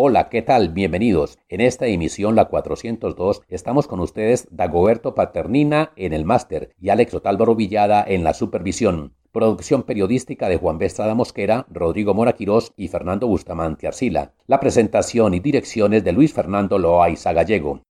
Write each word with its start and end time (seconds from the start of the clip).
Hola, 0.00 0.28
¿qué 0.28 0.42
tal? 0.42 0.68
Bienvenidos. 0.68 1.38
En 1.48 1.60
esta 1.60 1.88
emisión, 1.88 2.36
la 2.36 2.44
402, 2.44 3.42
estamos 3.48 3.88
con 3.88 3.98
ustedes 3.98 4.46
Dagoberto 4.52 5.16
Paternina 5.16 5.90
en 5.96 6.12
el 6.12 6.24
máster 6.24 6.70
y 6.80 6.90
Alex 6.90 7.14
Otálvaro 7.14 7.56
Villada 7.56 8.04
en 8.06 8.22
la 8.22 8.32
supervisión. 8.32 9.16
Producción 9.32 9.82
periodística 9.82 10.48
de 10.48 10.56
Juan 10.56 10.78
Bestrada 10.78 11.16
Mosquera, 11.16 11.66
Rodrigo 11.68 12.14
Mora 12.14 12.34
Quirós 12.34 12.72
y 12.76 12.86
Fernando 12.86 13.26
Bustamante 13.26 13.88
Arcila. 13.88 14.34
La 14.46 14.60
presentación 14.60 15.34
y 15.34 15.40
direcciones 15.40 16.04
de 16.04 16.12
Luis 16.12 16.32
Fernando 16.32 16.78
Loaiza 16.78 17.32
Gallego. 17.32 17.82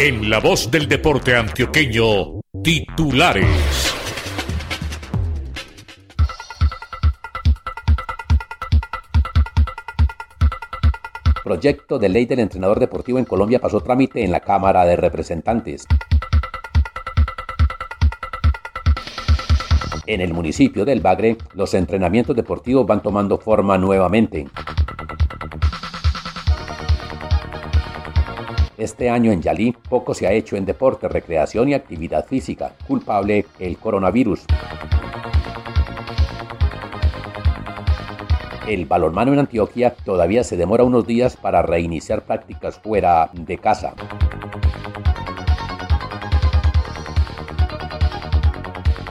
En 0.00 0.28
la 0.28 0.40
voz 0.40 0.68
del 0.68 0.88
deporte 0.88 1.36
antioqueño, 1.36 2.40
titulares. 2.60 3.85
Proyecto 11.56 11.98
de 11.98 12.10
ley 12.10 12.26
del 12.26 12.40
entrenador 12.40 12.78
deportivo 12.78 13.18
en 13.18 13.24
Colombia 13.24 13.58
pasó 13.58 13.80
trámite 13.80 14.22
en 14.22 14.30
la 14.30 14.40
Cámara 14.40 14.84
de 14.84 14.94
Representantes. 14.94 15.86
En 20.04 20.20
el 20.20 20.34
municipio 20.34 20.84
del 20.84 21.00
Bagre, 21.00 21.38
los 21.54 21.72
entrenamientos 21.72 22.36
deportivos 22.36 22.86
van 22.86 23.02
tomando 23.02 23.38
forma 23.38 23.78
nuevamente. 23.78 24.46
Este 28.76 29.08
año 29.08 29.32
en 29.32 29.40
Yalí 29.40 29.74
poco 29.88 30.12
se 30.12 30.26
ha 30.26 30.32
hecho 30.32 30.56
en 30.56 30.66
deporte, 30.66 31.08
recreación 31.08 31.70
y 31.70 31.72
actividad 31.72 32.26
física, 32.26 32.74
culpable 32.86 33.46
el 33.58 33.78
coronavirus. 33.78 34.44
El 38.66 38.84
balonmano 38.86 39.32
en 39.32 39.38
Antioquia 39.38 39.94
todavía 39.94 40.42
se 40.42 40.56
demora 40.56 40.82
unos 40.82 41.06
días 41.06 41.36
para 41.36 41.62
reiniciar 41.62 42.22
prácticas 42.22 42.80
fuera 42.80 43.30
de 43.32 43.58
casa. 43.58 43.94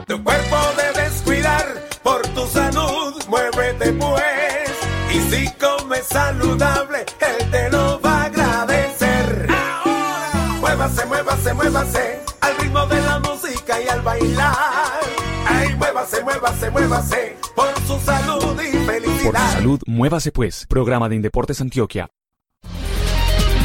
Tu 0.06 0.22
cuerpo 0.22 0.56
debes 0.76 1.22
cuidar 1.22 1.64
por 2.02 2.20
tu 2.28 2.46
salud, 2.46 3.14
muévete 3.28 3.92
pues. 3.94 4.70
Y 5.12 5.20
si 5.30 5.50
comes 5.52 6.04
saludable, 6.06 7.06
él 7.20 7.50
te 7.50 7.70
lo 7.70 7.98
va 8.02 8.22
a 8.22 8.24
agradecer. 8.26 9.48
Ahora, 9.48 10.60
muévase, 10.60 11.06
muévase, 11.06 11.54
muévase 11.54 12.20
al 12.42 12.56
ritmo 12.58 12.86
de 12.86 13.00
la 13.00 13.18
música 13.20 13.80
y 13.80 13.88
al 13.88 14.02
bailar. 14.02 15.00
Ay, 15.48 15.74
muévase, 15.76 16.22
muévase, 16.22 16.70
muévase 16.70 17.36
por 17.54 17.68
su 17.86 17.98
salud 18.00 18.60
y 18.60 18.72
felicidad. 18.84 18.95
Por 19.26 19.36
su 19.36 19.48
salud, 19.48 19.80
muévase 19.86 20.30
pues. 20.30 20.66
Programa 20.68 21.08
de 21.08 21.16
Indeportes 21.16 21.60
Antioquia. 21.60 22.08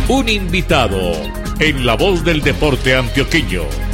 Un 0.10 0.28
invitado 0.28 0.98
en 1.60 1.86
la 1.86 1.96
voz 1.96 2.26
del 2.26 2.42
deporte 2.42 2.96
antioqueño. 2.96 3.91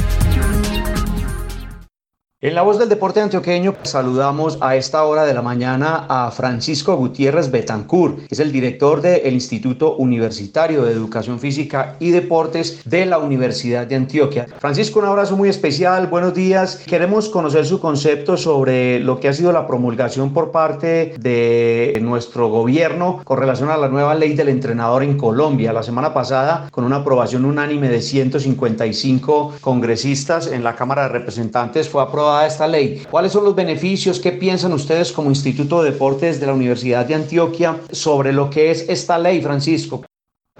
En 2.40 2.54
la 2.54 2.62
voz 2.62 2.78
del 2.78 2.88
deporte 2.88 3.20
antioqueño 3.20 3.74
saludamos 3.82 4.58
a 4.60 4.76
esta 4.76 5.02
hora 5.02 5.24
de 5.24 5.34
la 5.34 5.42
mañana 5.42 6.06
a 6.08 6.30
Francisco 6.30 6.94
Gutiérrez 6.94 7.50
Betancur, 7.50 8.14
que 8.14 8.26
es 8.30 8.38
el 8.38 8.52
director 8.52 9.00
del 9.00 9.34
Instituto 9.34 9.96
Universitario 9.96 10.84
de 10.84 10.92
Educación 10.92 11.40
Física 11.40 11.96
y 11.98 12.12
Deportes 12.12 12.82
de 12.84 13.06
la 13.06 13.18
Universidad 13.18 13.88
de 13.88 13.96
Antioquia. 13.96 14.46
Francisco, 14.60 15.00
un 15.00 15.06
abrazo 15.06 15.36
muy 15.36 15.48
especial, 15.48 16.06
buenos 16.06 16.32
días. 16.32 16.80
Queremos 16.86 17.28
conocer 17.28 17.66
su 17.66 17.80
concepto 17.80 18.36
sobre 18.36 19.00
lo 19.00 19.18
que 19.18 19.26
ha 19.26 19.32
sido 19.32 19.50
la 19.50 19.66
promulgación 19.66 20.32
por 20.32 20.52
parte 20.52 21.14
de 21.18 21.98
nuestro 22.00 22.50
gobierno 22.50 23.20
con 23.24 23.40
relación 23.40 23.68
a 23.68 23.76
la 23.76 23.88
nueva 23.88 24.14
ley 24.14 24.34
del 24.34 24.50
entrenador 24.50 25.02
en 25.02 25.16
Colombia. 25.18 25.72
La 25.72 25.82
semana 25.82 26.14
pasada, 26.14 26.68
con 26.70 26.84
una 26.84 26.98
aprobación 26.98 27.44
unánime 27.44 27.88
de 27.88 28.00
155 28.00 29.54
congresistas 29.60 30.46
en 30.46 30.62
la 30.62 30.76
Cámara 30.76 31.02
de 31.02 31.08
Representantes, 31.08 31.88
fue 31.88 32.00
aprobada 32.00 32.27
esta 32.46 32.66
ley. 32.66 33.02
¿Cuáles 33.10 33.32
son 33.32 33.44
los 33.44 33.54
beneficios? 33.54 34.20
¿Qué 34.20 34.32
piensan 34.32 34.72
ustedes 34.72 35.12
como 35.12 35.30
Instituto 35.30 35.82
de 35.82 35.92
Deportes 35.92 36.40
de 36.40 36.46
la 36.46 36.54
Universidad 36.54 37.06
de 37.06 37.14
Antioquia 37.14 37.80
sobre 37.90 38.32
lo 38.32 38.50
que 38.50 38.70
es 38.70 38.88
esta 38.88 39.18
ley, 39.18 39.40
Francisco? 39.40 40.07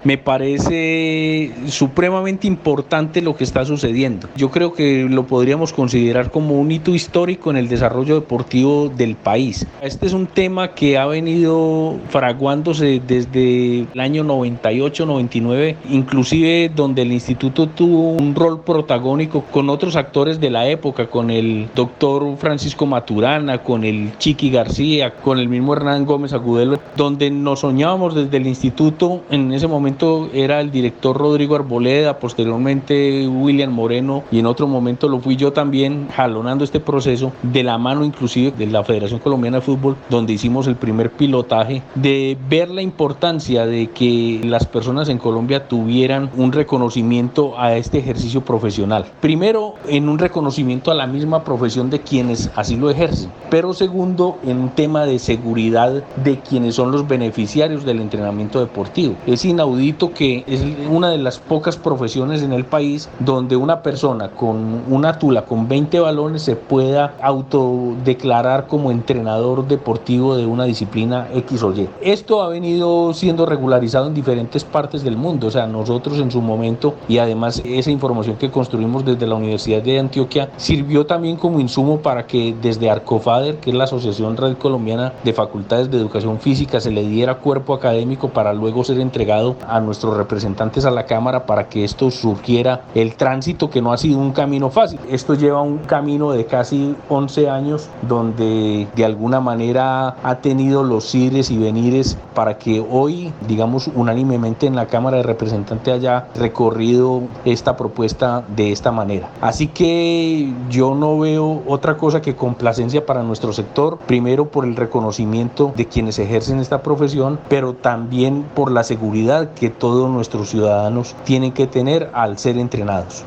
Me 0.05 0.17
parece 0.17 1.51
supremamente 1.67 2.47
importante 2.47 3.21
lo 3.21 3.35
que 3.35 3.43
está 3.43 3.65
sucediendo. 3.65 4.29
Yo 4.37 4.49
creo 4.49 4.71
que 4.71 5.05
lo 5.09 5.27
podríamos 5.27 5.73
considerar 5.73 6.31
como 6.31 6.55
un 6.55 6.71
hito 6.71 6.95
histórico 6.95 7.51
en 7.51 7.57
el 7.57 7.67
desarrollo 7.67 8.15
deportivo 8.15 8.87
del 8.87 9.15
país. 9.15 9.67
Este 9.81 10.05
es 10.05 10.13
un 10.13 10.27
tema 10.27 10.69
que 10.73 10.97
ha 10.97 11.05
venido 11.05 11.97
fraguándose 12.07 13.01
desde 13.05 13.81
el 13.93 13.99
año 13.99 14.23
98-99, 14.23 15.75
inclusive 15.89 16.71
donde 16.73 17.01
el 17.01 17.11
instituto 17.11 17.67
tuvo 17.67 18.13
un 18.13 18.35
rol 18.35 18.61
protagónico 18.61 19.41
con 19.51 19.69
otros 19.69 19.97
actores 19.97 20.39
de 20.39 20.49
la 20.49 20.69
época, 20.69 21.07
con 21.07 21.29
el 21.29 21.67
doctor 21.75 22.37
Francisco 22.37 22.85
Maturana, 22.85 23.57
con 23.57 23.83
el 23.83 24.17
Chiqui 24.17 24.49
García, 24.49 25.15
con 25.15 25.39
el 25.39 25.49
mismo 25.49 25.73
Hernán 25.73 26.05
Gómez 26.05 26.31
Agudelo, 26.31 26.79
donde 26.95 27.29
nos 27.31 27.59
soñábamos 27.59 28.15
desde 28.15 28.37
el 28.37 28.47
instituto 28.47 29.23
en 29.29 29.51
ese 29.51 29.67
momento 29.67 29.88
era 30.33 30.61
el 30.61 30.71
director 30.71 31.17
Rodrigo 31.17 31.55
Arboleda, 31.55 32.19
posteriormente 32.19 33.27
William 33.27 33.71
Moreno 33.71 34.23
y 34.31 34.39
en 34.39 34.45
otro 34.45 34.67
momento 34.67 35.09
lo 35.09 35.19
fui 35.19 35.35
yo 35.35 35.51
también 35.51 36.07
jalonando 36.15 36.63
este 36.63 36.79
proceso 36.79 37.31
de 37.41 37.63
la 37.63 37.77
mano 37.77 38.05
inclusive 38.05 38.51
de 38.51 38.67
la 38.67 38.83
Federación 38.83 39.19
Colombiana 39.19 39.57
de 39.57 39.61
Fútbol 39.61 39.95
donde 40.09 40.33
hicimos 40.33 40.67
el 40.67 40.75
primer 40.75 41.11
pilotaje 41.11 41.81
de 41.95 42.37
ver 42.49 42.69
la 42.69 42.81
importancia 42.81 43.65
de 43.65 43.87
que 43.87 44.41
las 44.43 44.65
personas 44.67 45.09
en 45.09 45.17
Colombia 45.17 45.67
tuvieran 45.67 46.29
un 46.37 46.51
reconocimiento 46.51 47.59
a 47.59 47.75
este 47.75 47.97
ejercicio 47.97 48.41
profesional. 48.41 49.05
Primero 49.21 49.75
en 49.87 50.07
un 50.07 50.19
reconocimiento 50.19 50.91
a 50.91 50.95
la 50.95 51.07
misma 51.07 51.43
profesión 51.43 51.89
de 51.89 52.01
quienes 52.01 52.51
así 52.55 52.75
lo 52.75 52.89
ejercen, 52.89 53.31
pero 53.49 53.73
segundo 53.73 54.37
en 54.45 54.59
un 54.59 54.69
tema 54.69 55.05
de 55.05 55.17
seguridad 55.17 56.03
de 56.23 56.39
quienes 56.39 56.75
son 56.75 56.91
los 56.91 57.07
beneficiarios 57.07 57.85
del 57.85 58.01
entrenamiento 58.01 58.59
deportivo. 58.59 59.15
Es 59.25 59.45
inaudito 59.45 59.78
que 60.15 60.43
es 60.47 60.61
una 60.89 61.09
de 61.09 61.17
las 61.17 61.39
pocas 61.39 61.77
profesiones 61.77 62.43
en 62.43 62.53
el 62.53 62.65
país 62.65 63.09
donde 63.19 63.55
una 63.55 63.81
persona 63.81 64.29
con 64.29 64.83
una 64.87 65.17
tula 65.17 65.45
con 65.45 65.67
20 65.67 65.99
balones 65.99 66.43
se 66.43 66.55
pueda 66.55 67.15
autodeclarar 67.21 68.67
como 68.67 68.91
entrenador 68.91 69.67
deportivo 69.67 70.35
de 70.35 70.45
una 70.45 70.65
disciplina 70.65 71.27
X 71.33 71.63
o 71.63 71.73
Y. 71.73 71.87
Esto 72.01 72.41
ha 72.43 72.49
venido 72.49 73.13
siendo 73.13 73.45
regularizado 73.45 74.07
en 74.07 74.13
diferentes 74.13 74.63
partes 74.63 75.03
del 75.03 75.17
mundo, 75.17 75.47
o 75.47 75.51
sea, 75.51 75.65
nosotros 75.65 76.19
en 76.19 76.31
su 76.31 76.41
momento 76.41 76.95
y 77.07 77.17
además 77.17 77.61
esa 77.65 77.91
información 77.91 78.35
que 78.35 78.51
construimos 78.51 79.05
desde 79.05 79.27
la 79.27 79.35
Universidad 79.35 79.81
de 79.81 79.99
Antioquia 79.99 80.49
sirvió 80.57 81.05
también 81.05 81.37
como 81.37 81.59
insumo 81.59 81.99
para 81.99 82.27
que 82.27 82.55
desde 82.61 82.89
Arcofader, 82.89 83.57
que 83.57 83.71
es 83.71 83.75
la 83.75 83.85
Asociación 83.85 84.37
Red 84.37 84.57
Colombiana 84.57 85.13
de 85.23 85.33
Facultades 85.33 85.89
de 85.89 85.97
Educación 85.97 86.39
Física, 86.39 86.79
se 86.79 86.91
le 86.91 87.03
diera 87.07 87.35
cuerpo 87.35 87.73
académico 87.73 88.29
para 88.29 88.53
luego 88.53 88.83
ser 88.83 88.99
entregado 88.99 89.55
a 89.69 89.79
nuestros 89.79 90.17
representantes 90.17 90.85
a 90.85 90.91
la 90.91 91.05
Cámara 91.05 91.45
para 91.45 91.69
que 91.69 91.83
esto 91.83 92.11
surgiera 92.11 92.81
el 92.95 93.15
tránsito 93.15 93.69
que 93.69 93.81
no 93.81 93.93
ha 93.93 93.97
sido 93.97 94.19
un 94.19 94.31
camino 94.31 94.69
fácil. 94.69 94.99
Esto 95.09 95.35
lleva 95.35 95.61
un 95.61 95.79
camino 95.79 96.31
de 96.31 96.45
casi 96.45 96.95
11 97.09 97.49
años 97.49 97.89
donde 98.07 98.87
de 98.95 99.05
alguna 99.05 99.39
manera 99.39 100.15
ha 100.23 100.35
tenido 100.41 100.83
los 100.83 101.13
ires 101.15 101.51
y 101.51 101.57
venires 101.57 102.17
para 102.33 102.57
que 102.57 102.85
hoy, 102.89 103.33
digamos, 103.47 103.89
unánimemente 103.95 104.67
en 104.67 104.75
la 104.75 104.87
Cámara 104.87 105.17
de 105.17 105.23
Representantes 105.23 105.93
haya 105.93 106.27
recorrido 106.35 107.23
esta 107.45 107.77
propuesta 107.77 108.43
de 108.55 108.71
esta 108.71 108.91
manera. 108.91 109.29
Así 109.41 109.67
que 109.67 110.51
yo 110.69 110.95
no 110.95 111.19
veo 111.19 111.61
otra 111.67 111.97
cosa 111.97 112.21
que 112.21 112.35
complacencia 112.35 113.05
para 113.05 113.23
nuestro 113.23 113.53
sector, 113.53 113.97
primero 114.07 114.49
por 114.49 114.65
el 114.65 114.75
reconocimiento 114.75 115.73
de 115.75 115.87
quienes 115.87 116.19
ejercen 116.19 116.59
esta 116.59 116.81
profesión, 116.81 117.39
pero 117.49 117.73
también 117.73 118.45
por 118.55 118.71
la 118.71 118.83
seguridad 118.83 119.51
que 119.59 119.69
todos 119.69 120.09
nuestros 120.09 120.49
ciudadanos 120.49 121.15
tienen 121.25 121.51
que 121.51 121.67
tener 121.67 122.09
al 122.13 122.37
ser 122.37 122.57
entrenados. 122.57 123.25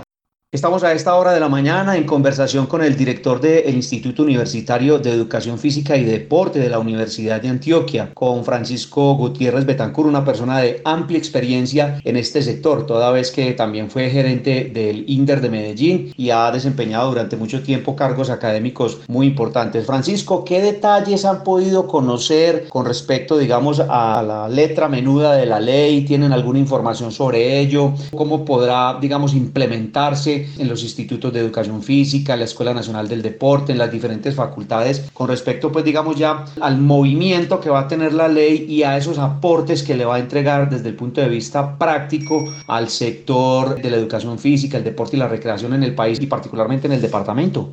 Estamos 0.55 0.85
a 0.85 0.93
esta 0.93 1.15
hora 1.15 1.33
de 1.33 1.41
la 1.41 1.49
mañana 1.49 1.97
en 1.97 2.05
conversación 2.05 2.67
con 2.67 2.85
el 2.85 2.95
director 2.95 3.41
del 3.41 3.75
Instituto 3.75 4.23
Universitario 4.23 4.99
de 4.99 5.11
Educación 5.11 5.59
Física 5.59 5.97
y 5.97 6.05
Deporte 6.05 6.59
de 6.59 6.69
la 6.69 6.79
Universidad 6.79 7.41
de 7.41 7.49
Antioquia, 7.49 8.11
con 8.13 8.45
Francisco 8.45 9.15
Gutiérrez 9.15 9.65
Betancur, 9.65 10.07
una 10.07 10.27
persona 10.27 10.59
de 10.59 10.83
amplia 10.85 11.17
experiencia 11.17 11.99
en 12.05 12.19
este 12.19 12.43
sector, 12.43 12.85
toda 12.85 13.11
vez 13.13 13.31
que 13.31 13.53
también 13.53 13.89
fue 13.89 14.11
gerente 14.11 14.71
del 14.75 15.09
INDER 15.09 15.41
de 15.41 15.49
Medellín 15.49 16.13
y 16.19 16.29
ha 16.29 16.51
desempeñado 16.51 17.09
durante 17.09 17.39
mucho 17.39 17.63
tiempo 17.63 17.97
cargos 17.97 18.29
académicos 18.29 19.01
muy 19.09 19.29
importantes. 19.29 19.87
Francisco, 19.87 20.45
¿qué 20.45 20.61
detalles 20.61 21.25
han 21.25 21.45
podido 21.45 21.87
conocer 21.87 22.69
con 22.69 22.85
respecto, 22.85 23.39
digamos, 23.39 23.81
a 23.81 24.23
la 24.23 24.51
letra 24.51 24.91
menuda 24.91 25.33
de 25.33 25.47
la 25.47 25.61
ley? 25.61 26.05
¿Tienen 26.05 26.31
alguna 26.31 26.59
información 26.59 27.11
sobre 27.11 27.59
ello? 27.59 27.95
¿Cómo 28.15 28.45
podrá, 28.45 28.99
digamos, 29.01 29.33
implementarse? 29.33 30.42
En 30.59 30.69
los 30.69 30.83
institutos 30.83 31.33
de 31.33 31.41
educación 31.41 31.83
física, 31.83 32.37
la 32.37 32.45
Escuela 32.45 32.75
Nacional 32.75 33.09
del 33.09 33.23
Deporte, 33.23 33.73
en 33.73 33.79
las 33.79 33.91
diferentes 33.91 34.35
facultades, 34.35 35.11
con 35.13 35.29
respecto 35.29 35.71
pues 35.71 35.85
digamos 35.85 36.17
ya 36.17 36.45
al 36.61 36.79
movimiento 36.79 37.61
que 37.61 37.71
va 37.71 37.81
a 37.81 37.89
tener 37.89 38.13
la 38.13 38.29
ley 38.29 38.67
y 38.69 38.83
a 38.83 38.97
esos 38.97 39.19
aportes 39.19 39.83
que 39.83 39.97
le 39.97 40.05
va 40.05 40.17
a 40.17 40.21
entregar 40.21 40.71
desde 40.71 40.89
el 40.89 40.95
punto 40.95 41.21
de 41.21 41.29
vista 41.29 41.79
práctico 41.79 42.45
al 42.67 42.89
sector 42.89 43.81
de 43.81 43.91
la 43.91 43.97
educación 43.97 44.39
física, 44.39 44.79
el 44.79 44.85
deporte 44.85 45.17
y 45.17 45.21
la 45.21 45.29
recreación 45.29 45.75
en 45.75 45.83
el 45.83 45.95
país 45.95 46.21
y 46.21 46.27
particularmente 46.27 46.87
en 46.87 46.95
el 46.95 47.03
departamento. 47.03 47.73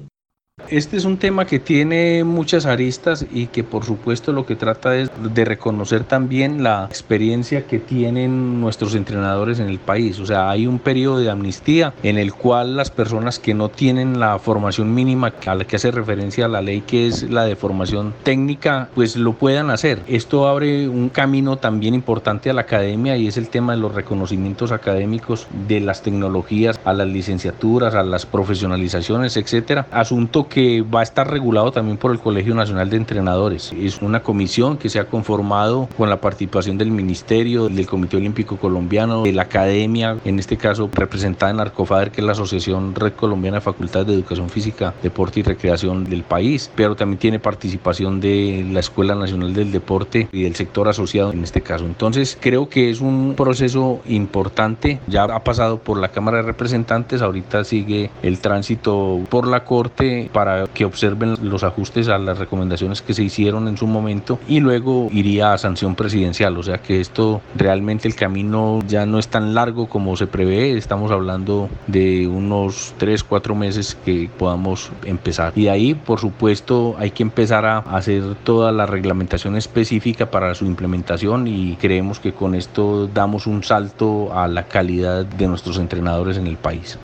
Este 0.71 0.97
es 0.97 1.05
un 1.05 1.17
tema 1.17 1.45
que 1.45 1.57
tiene 1.57 2.23
muchas 2.23 2.67
aristas 2.67 3.25
y 3.31 3.47
que 3.47 3.63
por 3.63 3.85
supuesto 3.85 4.31
lo 4.33 4.45
que 4.45 4.55
trata 4.55 4.95
es 4.95 5.09
de 5.33 5.43
reconocer 5.43 6.03
también 6.03 6.61
la 6.61 6.85
experiencia 6.85 7.65
que 7.65 7.79
tienen 7.79 8.61
nuestros 8.61 8.93
entrenadores 8.93 9.59
en 9.59 9.67
el 9.67 9.79
país. 9.79 10.19
O 10.19 10.27
sea, 10.27 10.51
hay 10.51 10.67
un 10.67 10.77
periodo 10.77 11.17
de 11.17 11.31
amnistía 11.31 11.95
en 12.03 12.19
el 12.19 12.35
cual 12.35 12.77
las 12.77 12.91
personas 12.91 13.39
que 13.39 13.55
no 13.55 13.69
tienen 13.69 14.19
la 14.19 14.37
formación 14.37 14.93
mínima 14.93 15.33
a 15.47 15.55
la 15.55 15.65
que 15.65 15.77
hace 15.77 15.89
referencia 15.89 16.47
la 16.47 16.61
ley 16.61 16.81
que 16.81 17.07
es 17.07 17.23
la 17.31 17.45
de 17.45 17.55
formación 17.55 18.13
técnica, 18.21 18.89
pues 18.93 19.15
lo 19.15 19.33
puedan 19.33 19.71
hacer. 19.71 20.03
Esto 20.07 20.47
abre 20.47 20.87
un 20.87 21.09
camino 21.09 21.57
también 21.57 21.95
importante 21.95 22.51
a 22.51 22.53
la 22.53 22.61
academia 22.61 23.17
y 23.17 23.27
es 23.27 23.37
el 23.37 23.49
tema 23.49 23.73
de 23.73 23.79
los 23.79 23.95
reconocimientos 23.95 24.71
académicos 24.71 25.47
de 25.67 25.79
las 25.79 26.03
tecnologías, 26.03 26.79
a 26.85 26.93
las 26.93 27.07
licenciaturas, 27.07 27.95
a 27.95 28.03
las 28.03 28.27
profesionalizaciones, 28.27 29.35
etcétera. 29.35 29.87
Asunto 29.89 30.47
que 30.47 30.58
va 30.83 31.01
a 31.01 31.03
estar 31.03 31.29
regulado 31.29 31.71
también 31.71 31.97
por 31.97 32.11
el 32.11 32.19
Colegio 32.19 32.55
Nacional 32.55 32.89
de 32.89 32.97
Entrenadores. 32.97 33.71
Es 33.73 34.01
una 34.01 34.21
comisión 34.21 34.77
que 34.77 34.89
se 34.89 34.99
ha 34.99 35.05
conformado 35.05 35.87
con 35.97 36.09
la 36.09 36.21
participación 36.21 36.77
del 36.77 36.91
Ministerio, 36.91 37.69
del 37.69 37.87
Comité 37.87 38.17
Olímpico 38.17 38.57
Colombiano, 38.57 39.23
de 39.23 39.33
la 39.33 39.43
Academia, 39.43 40.17
en 40.25 40.39
este 40.39 40.57
caso 40.57 40.89
representada 40.93 41.51
en 41.51 41.59
Arcofader, 41.59 42.11
que 42.11 42.21
es 42.21 42.25
la 42.25 42.33
Asociación 42.33 42.95
Red 42.95 43.13
Colombiana 43.13 43.57
de 43.57 43.61
Facultades 43.61 44.07
de 44.07 44.13
Educación 44.13 44.49
Física, 44.49 44.93
Deporte 45.01 45.39
y 45.39 45.43
Recreación 45.43 46.03
del 46.03 46.23
país, 46.23 46.71
pero 46.75 46.95
también 46.95 47.19
tiene 47.19 47.39
participación 47.39 48.19
de 48.19 48.65
la 48.71 48.79
Escuela 48.79 49.15
Nacional 49.15 49.53
del 49.53 49.71
Deporte 49.71 50.27
y 50.31 50.43
del 50.43 50.55
sector 50.55 50.87
asociado 50.87 51.31
en 51.31 51.43
este 51.43 51.61
caso. 51.61 51.85
Entonces 51.85 52.37
creo 52.39 52.69
que 52.69 52.89
es 52.89 53.01
un 53.01 53.33
proceso 53.35 54.01
importante, 54.07 54.99
ya 55.07 55.23
ha 55.23 55.43
pasado 55.43 55.79
por 55.79 55.99
la 55.99 56.09
Cámara 56.09 56.37
de 56.37 56.43
Representantes, 56.43 57.21
ahorita 57.21 57.63
sigue 57.63 58.09
el 58.23 58.39
tránsito 58.39 59.21
por 59.29 59.47
la 59.47 59.63
Corte 59.63 60.29
para 60.33 60.48
que 60.73 60.85
observen 60.85 61.35
los 61.41 61.63
ajustes 61.63 62.07
a 62.07 62.17
las 62.17 62.37
recomendaciones 62.37 63.01
que 63.01 63.13
se 63.13 63.23
hicieron 63.23 63.67
en 63.67 63.77
su 63.77 63.87
momento 63.87 64.39
y 64.47 64.59
luego 64.59 65.09
iría 65.11 65.53
a 65.53 65.57
sanción 65.57 65.95
presidencial. 65.95 66.57
O 66.57 66.63
sea 66.63 66.79
que 66.79 66.99
esto 66.99 67.41
realmente 67.55 68.07
el 68.07 68.15
camino 68.15 68.79
ya 68.87 69.05
no 69.05 69.19
es 69.19 69.27
tan 69.27 69.53
largo 69.53 69.87
como 69.87 70.15
se 70.15 70.27
prevé. 70.27 70.77
Estamos 70.77 71.11
hablando 71.11 71.69
de 71.87 72.27
unos 72.27 72.93
3, 72.97 73.23
4 73.23 73.55
meses 73.55 73.97
que 74.05 74.29
podamos 74.37 74.91
empezar. 75.05 75.53
Y 75.55 75.67
ahí, 75.67 75.93
por 75.93 76.19
supuesto, 76.19 76.95
hay 76.97 77.11
que 77.11 77.23
empezar 77.23 77.65
a 77.65 77.79
hacer 77.79 78.35
toda 78.43 78.71
la 78.71 78.85
reglamentación 78.85 79.55
específica 79.55 80.29
para 80.31 80.55
su 80.55 80.65
implementación 80.65 81.47
y 81.47 81.75
creemos 81.75 82.19
que 82.19 82.33
con 82.33 82.55
esto 82.55 83.07
damos 83.07 83.47
un 83.47 83.63
salto 83.63 84.33
a 84.33 84.47
la 84.47 84.63
calidad 84.67 85.25
de 85.25 85.47
nuestros 85.47 85.77
entrenadores 85.77 86.37
en 86.37 86.47
el 86.47 86.57
país. 86.57 86.99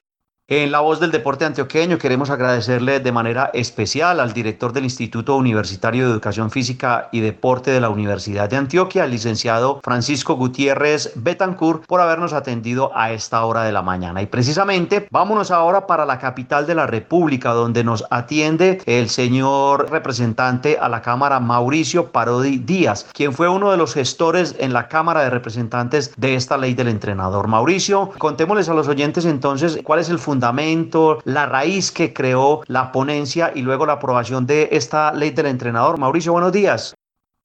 En 0.48 0.72
la 0.72 0.80
voz 0.80 1.00
del 1.00 1.10
deporte 1.10 1.44
antioqueño 1.44 1.98
queremos 1.98 2.30
agradecerle 2.30 3.00
de 3.00 3.12
manera 3.12 3.50
especial 3.56 4.20
al 4.20 4.32
director 4.32 4.74
del 4.74 4.84
Instituto 4.84 5.36
Universitario 5.36 6.06
de 6.06 6.12
Educación 6.12 6.52
Física 6.52 7.10
y 7.12 7.22
Deporte 7.22 7.72
de 7.72 7.82
la 7.82 7.90
Universidad 7.90 8.48
de 8.48 8.58
Antioquia, 8.58 9.06
el 9.06 9.10
licenciado 9.10 9.80
Francisco 9.84 10.36
Gutiérrez 10.36 11.14
Betancourt, 11.16 11.88
por 11.88 12.00
habernos 12.00 12.32
atendido 12.32 12.92
a 12.94 13.12
esta 13.12 13.44
hora 13.44 13.64
de 13.64 13.72
la 13.72 13.82
mañana. 13.82 14.22
Y 14.22 14.28
precisamente 14.28 15.08
vámonos 15.10 15.50
ahora 15.50 15.88
para 15.88 16.06
la 16.06 16.20
capital 16.20 16.68
de 16.68 16.76
la 16.76 16.86
República, 16.86 17.50
donde 17.54 17.84
nos 17.84 18.06
atiende 18.12 18.84
el 18.86 19.10
señor 19.10 19.90
representante 19.90 20.78
a 20.80 20.90
la 20.90 21.02
Cámara, 21.02 21.40
Mauricio 21.40 22.12
Parodi 22.12 22.60
Díaz, 22.60 23.08
quien 23.14 23.34
fue 23.34 23.50
uno 23.50 23.72
de 23.72 23.78
los 23.78 23.96
gestores 23.96 24.56
en 24.60 24.74
la 24.74 24.90
Cámara 24.90 25.24
de 25.24 25.32
Representantes 25.32 26.14
de 26.18 26.36
esta 26.36 26.56
ley 26.56 26.76
del 26.76 26.90
entrenador. 26.90 27.48
Mauricio, 27.48 28.12
contémosles 28.20 28.70
a 28.70 28.76
los 28.76 28.88
oyentes 28.88 29.26
entonces 29.26 29.80
cuál 29.84 30.02
es 30.02 30.10
el 30.10 30.20
fundamento 30.20 30.35
fundamento, 30.36 31.20
la 31.24 31.46
raíz 31.46 31.92
que 31.94 32.14
creó 32.14 32.62
la 32.68 32.92
ponencia 32.92 33.54
y 33.56 33.62
luego 33.62 33.86
la 33.86 33.94
aprobación 33.94 34.46
de 34.46 34.68
esta 34.74 35.14
ley 35.14 35.32
del 35.32 35.46
entrenador. 35.46 35.98
Mauricio, 35.98 36.34
buenos 36.34 36.52
días. 36.52 36.94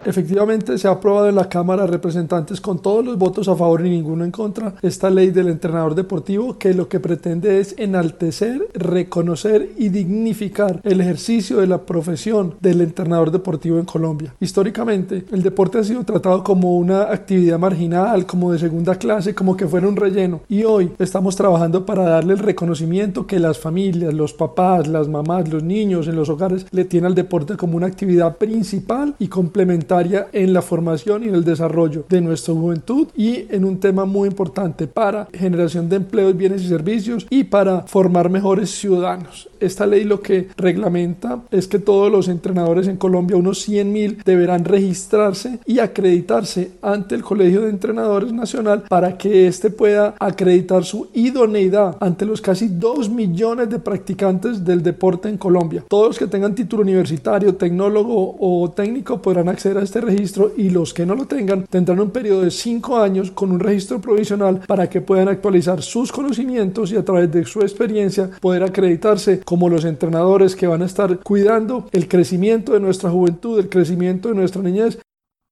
Efectivamente, 0.04 0.78
se 0.78 0.88
ha 0.88 0.92
aprobado 0.92 1.28
en 1.28 1.34
la 1.34 1.48
Cámara 1.48 1.82
de 1.82 1.88
Representantes 1.90 2.60
con 2.60 2.80
todos 2.80 3.04
los 3.04 3.18
votos 3.18 3.48
a 3.48 3.56
favor 3.56 3.84
y 3.84 3.90
ninguno 3.90 4.24
en 4.24 4.30
contra 4.30 4.74
esta 4.80 5.10
ley 5.10 5.30
del 5.30 5.48
entrenador 5.48 5.94
deportivo 5.94 6.58
que 6.58 6.72
lo 6.72 6.88
que 6.88 7.00
pretende 7.00 7.60
es 7.60 7.74
enaltecer, 7.76 8.66
reconocer 8.72 9.72
y 9.76 9.90
dignificar 9.90 10.80
el 10.84 11.02
ejercicio 11.02 11.58
de 11.58 11.66
la 11.66 11.82
profesión 11.82 12.54
del 12.60 12.80
entrenador 12.80 13.30
deportivo 13.30 13.78
en 13.78 13.84
Colombia. 13.84 14.34
Históricamente, 14.40 15.26
el 15.32 15.42
deporte 15.42 15.78
ha 15.78 15.84
sido 15.84 16.02
tratado 16.04 16.42
como 16.42 16.78
una 16.78 17.02
actividad 17.02 17.58
marginal, 17.58 18.24
como 18.24 18.52
de 18.52 18.58
segunda 18.58 18.94
clase, 18.94 19.34
como 19.34 19.54
que 19.54 19.68
fuera 19.68 19.86
un 19.86 19.96
relleno. 19.96 20.40
Y 20.48 20.64
hoy 20.64 20.92
estamos 20.98 21.36
trabajando 21.36 21.84
para 21.84 22.04
darle 22.04 22.32
el 22.32 22.38
reconocimiento 22.38 23.26
que 23.26 23.38
las 23.38 23.58
familias, 23.58 24.14
los 24.14 24.32
papás, 24.32 24.88
las 24.88 25.08
mamás, 25.08 25.50
los 25.50 25.62
niños 25.62 26.08
en 26.08 26.16
los 26.16 26.30
hogares 26.30 26.66
le 26.70 26.86
tienen 26.86 27.08
al 27.08 27.14
deporte 27.14 27.58
como 27.58 27.76
una 27.76 27.86
actividad 27.86 28.38
principal 28.38 29.14
y 29.18 29.28
complementaria 29.28 29.89
en 29.90 30.52
la 30.52 30.62
formación 30.62 31.24
y 31.24 31.28
en 31.28 31.34
el 31.34 31.44
desarrollo 31.44 32.04
de 32.08 32.20
nuestra 32.20 32.54
juventud 32.54 33.08
y 33.16 33.46
en 33.50 33.64
un 33.64 33.80
tema 33.80 34.04
muy 34.04 34.28
importante 34.28 34.86
para 34.86 35.26
generación 35.32 35.88
de 35.88 35.96
empleos, 35.96 36.36
bienes 36.36 36.62
y 36.62 36.68
servicios 36.68 37.26
y 37.28 37.42
para 37.44 37.82
formar 37.82 38.30
mejores 38.30 38.70
ciudadanos. 38.70 39.49
Esta 39.60 39.86
ley 39.86 40.04
lo 40.04 40.20
que 40.20 40.48
reglamenta 40.56 41.42
es 41.50 41.68
que 41.68 41.78
todos 41.78 42.10
los 42.10 42.28
entrenadores 42.28 42.88
en 42.88 42.96
Colombia, 42.96 43.36
unos 43.36 43.60
100 43.60 43.92
mil, 43.92 44.22
deberán 44.24 44.64
registrarse 44.64 45.58
y 45.66 45.78
acreditarse 45.78 46.72
ante 46.82 47.14
el 47.14 47.22
Colegio 47.22 47.62
de 47.62 47.70
Entrenadores 47.70 48.32
Nacional 48.32 48.84
para 48.88 49.18
que 49.18 49.46
éste 49.46 49.70
pueda 49.70 50.14
acreditar 50.18 50.84
su 50.84 51.08
idoneidad 51.14 51.96
ante 52.00 52.24
los 52.24 52.40
casi 52.40 52.68
2 52.68 53.10
millones 53.10 53.68
de 53.68 53.78
practicantes 53.78 54.64
del 54.64 54.82
deporte 54.82 55.28
en 55.28 55.36
Colombia. 55.36 55.84
Todos 55.88 56.08
los 56.08 56.18
que 56.18 56.26
tengan 56.26 56.54
título 56.54 56.82
universitario, 56.82 57.54
tecnólogo 57.54 58.36
o 58.40 58.70
técnico 58.70 59.20
podrán 59.20 59.48
acceder 59.48 59.78
a 59.78 59.82
este 59.82 60.00
registro 60.00 60.52
y 60.56 60.70
los 60.70 60.94
que 60.94 61.06
no 61.06 61.14
lo 61.14 61.26
tengan 61.26 61.66
tendrán 61.68 62.00
un 62.00 62.10
periodo 62.10 62.42
de 62.42 62.50
5 62.50 62.96
años 62.98 63.30
con 63.30 63.52
un 63.52 63.60
registro 63.60 64.00
provisional 64.00 64.60
para 64.66 64.88
que 64.88 65.00
puedan 65.00 65.28
actualizar 65.28 65.82
sus 65.82 66.10
conocimientos 66.12 66.92
y 66.92 66.96
a 66.96 67.04
través 67.04 67.30
de 67.30 67.44
su 67.44 67.60
experiencia 67.60 68.30
poder 68.40 68.62
acreditarse 68.62 69.40
como 69.50 69.68
los 69.68 69.84
entrenadores 69.84 70.54
que 70.54 70.68
van 70.68 70.80
a 70.80 70.84
estar 70.84 71.18
cuidando 71.18 71.88
el 71.90 72.06
crecimiento 72.06 72.72
de 72.72 72.78
nuestra 72.78 73.10
juventud, 73.10 73.58
el 73.58 73.68
crecimiento 73.68 74.28
de 74.28 74.36
nuestra 74.36 74.62
niñez 74.62 75.00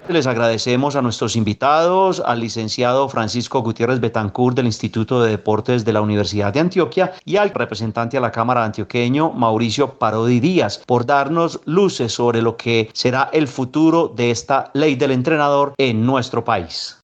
les 0.09 0.29
agradecemos 0.29 0.95
a 0.95 1.03
nuestros 1.03 1.35
invitados, 1.35 2.23
al 2.25 2.39
licenciado 2.39 3.09
Francisco 3.09 3.61
Gutiérrez 3.61 3.99
Betancourt 3.99 4.57
del 4.57 4.67
Instituto 4.67 5.21
de 5.21 5.33
Deportes 5.33 5.85
de 5.85 5.93
la 5.93 6.01
Universidad 6.01 6.53
de 6.53 6.61
Antioquia 6.61 7.13
y 7.25 7.39
al 7.39 7.51
representante 7.51 8.17
a 8.17 8.21
la 8.21 8.31
Cámara 8.31 8.65
antioqueño 8.65 9.33
Mauricio 9.33 9.99
Parodi 9.99 10.39
Díaz 10.39 10.81
por 10.87 11.05
darnos 11.05 11.61
luces 11.65 12.13
sobre 12.13 12.41
lo 12.41 12.57
que 12.57 12.91
será 12.95 13.29
el 13.33 13.49
futuro 13.49 14.07
de 14.07 14.31
esta 14.31 14.71
ley 14.75 14.95
del 14.95 15.11
entrenador 15.11 15.75
en 15.77 16.07
nuestro 16.07 16.45
país. 16.45 16.98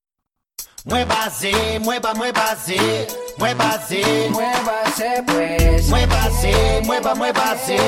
Muévase, 0.87 1.79
mueva, 1.81 2.13
muévase, 2.13 3.07
muévase, 3.39 4.29
muévase 4.31 5.25
pues. 5.27 5.89
Muévase, 5.89 6.83
mueva, 6.85 7.15
muévase, 7.15 7.79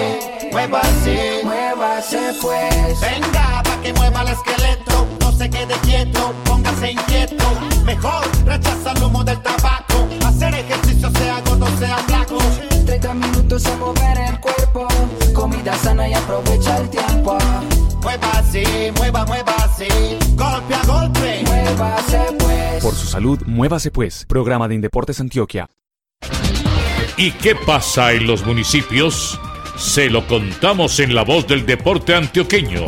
muévase, 0.51 1.41
muévase 1.45 2.19
pues. 2.41 3.01
Venga, 3.03 3.63
pa' 3.65 3.83
que 3.83 3.93
mueva 3.93 4.23
el 4.23 4.29
esqueleto, 4.29 5.07
no 5.21 5.31
se 5.31 5.51
quede 5.51 5.75
quieto, 5.83 6.33
póngase 6.47 6.93
inquieto. 6.93 7.45
Mejor 7.85 8.25
rechaza 8.47 8.93
el 8.93 9.03
humo 9.03 9.23
del 9.23 9.43
tabaco, 9.43 10.09
hacer 10.27 10.55
ejercicio 10.55 11.11
sea 11.19 11.43
gordo, 11.43 11.67
sea 11.79 11.99
flaco. 11.99 12.39
30 12.87 13.13
minutos 13.13 13.67
a 13.67 13.77
mover 13.77 14.17
el 14.17 14.41
cuerpo, 14.41 14.89
comida 15.35 15.77
sana 15.77 16.09
y 16.09 16.15
aprovecha 16.15 16.79
el 16.79 16.89
tiempo. 16.89 17.37
Muévase, 18.01 18.91
mueva, 18.97 19.27
muévase, 19.27 19.87
golpe 20.35 20.75
a 20.75 20.83
golpe, 20.87 21.43
muévase 21.45 22.46
por 22.87 22.95
su 22.95 23.09
salud, 23.09 23.43
muévase 23.47 23.91
pues. 23.91 24.25
Programa 24.29 24.69
de 24.69 24.77
Indeportes 24.77 25.19
Antioquia. 25.19 25.69
¿Y 27.17 27.33
qué 27.33 27.57
pasa 27.57 28.13
en 28.13 28.29
los 28.29 28.47
municipios? 28.47 29.41
Se 29.77 30.09
lo 30.09 30.25
contamos 30.29 31.01
en 31.01 31.13
la 31.13 31.25
voz 31.25 31.49
del 31.49 31.67
deporte 31.67 32.15
antioqueño. 32.15 32.85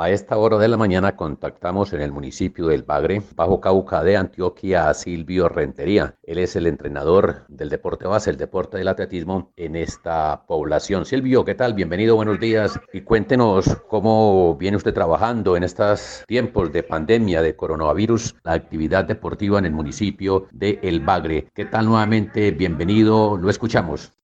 A 0.00 0.08
esta 0.08 0.38
hora 0.38 0.56
de 0.56 0.66
la 0.66 0.78
mañana 0.78 1.14
contactamos 1.14 1.92
en 1.92 2.00
el 2.00 2.10
municipio 2.10 2.68
del 2.68 2.84
Bagre, 2.84 3.20
bajo 3.36 3.60
Cauca 3.60 4.02
de 4.02 4.16
Antioquia, 4.16 4.88
a 4.88 4.94
Silvio 4.94 5.46
Rentería. 5.50 6.14
Él 6.22 6.38
es 6.38 6.56
el 6.56 6.66
entrenador 6.66 7.44
del 7.48 7.68
deporte 7.68 8.06
base, 8.06 8.30
el 8.30 8.38
deporte 8.38 8.78
del 8.78 8.88
atletismo 8.88 9.52
en 9.56 9.76
esta 9.76 10.46
población. 10.46 11.04
Silvio, 11.04 11.44
¿qué 11.44 11.54
tal? 11.54 11.74
Bienvenido, 11.74 12.16
buenos 12.16 12.40
días. 12.40 12.80
Y 12.94 13.02
cuéntenos 13.02 13.76
cómo 13.90 14.56
viene 14.56 14.78
usted 14.78 14.94
trabajando 14.94 15.54
en 15.54 15.64
estos 15.64 16.24
tiempos 16.26 16.72
de 16.72 16.82
pandemia 16.82 17.42
de 17.42 17.54
coronavirus, 17.54 18.36
la 18.42 18.54
actividad 18.54 19.04
deportiva 19.04 19.58
en 19.58 19.66
el 19.66 19.72
municipio 19.72 20.46
de 20.50 20.78
El 20.82 21.00
Bagre. 21.00 21.48
¿Qué 21.54 21.66
tal 21.66 21.84
nuevamente? 21.84 22.52
Bienvenido, 22.52 23.36
lo 23.36 23.50
escuchamos. 23.50 24.14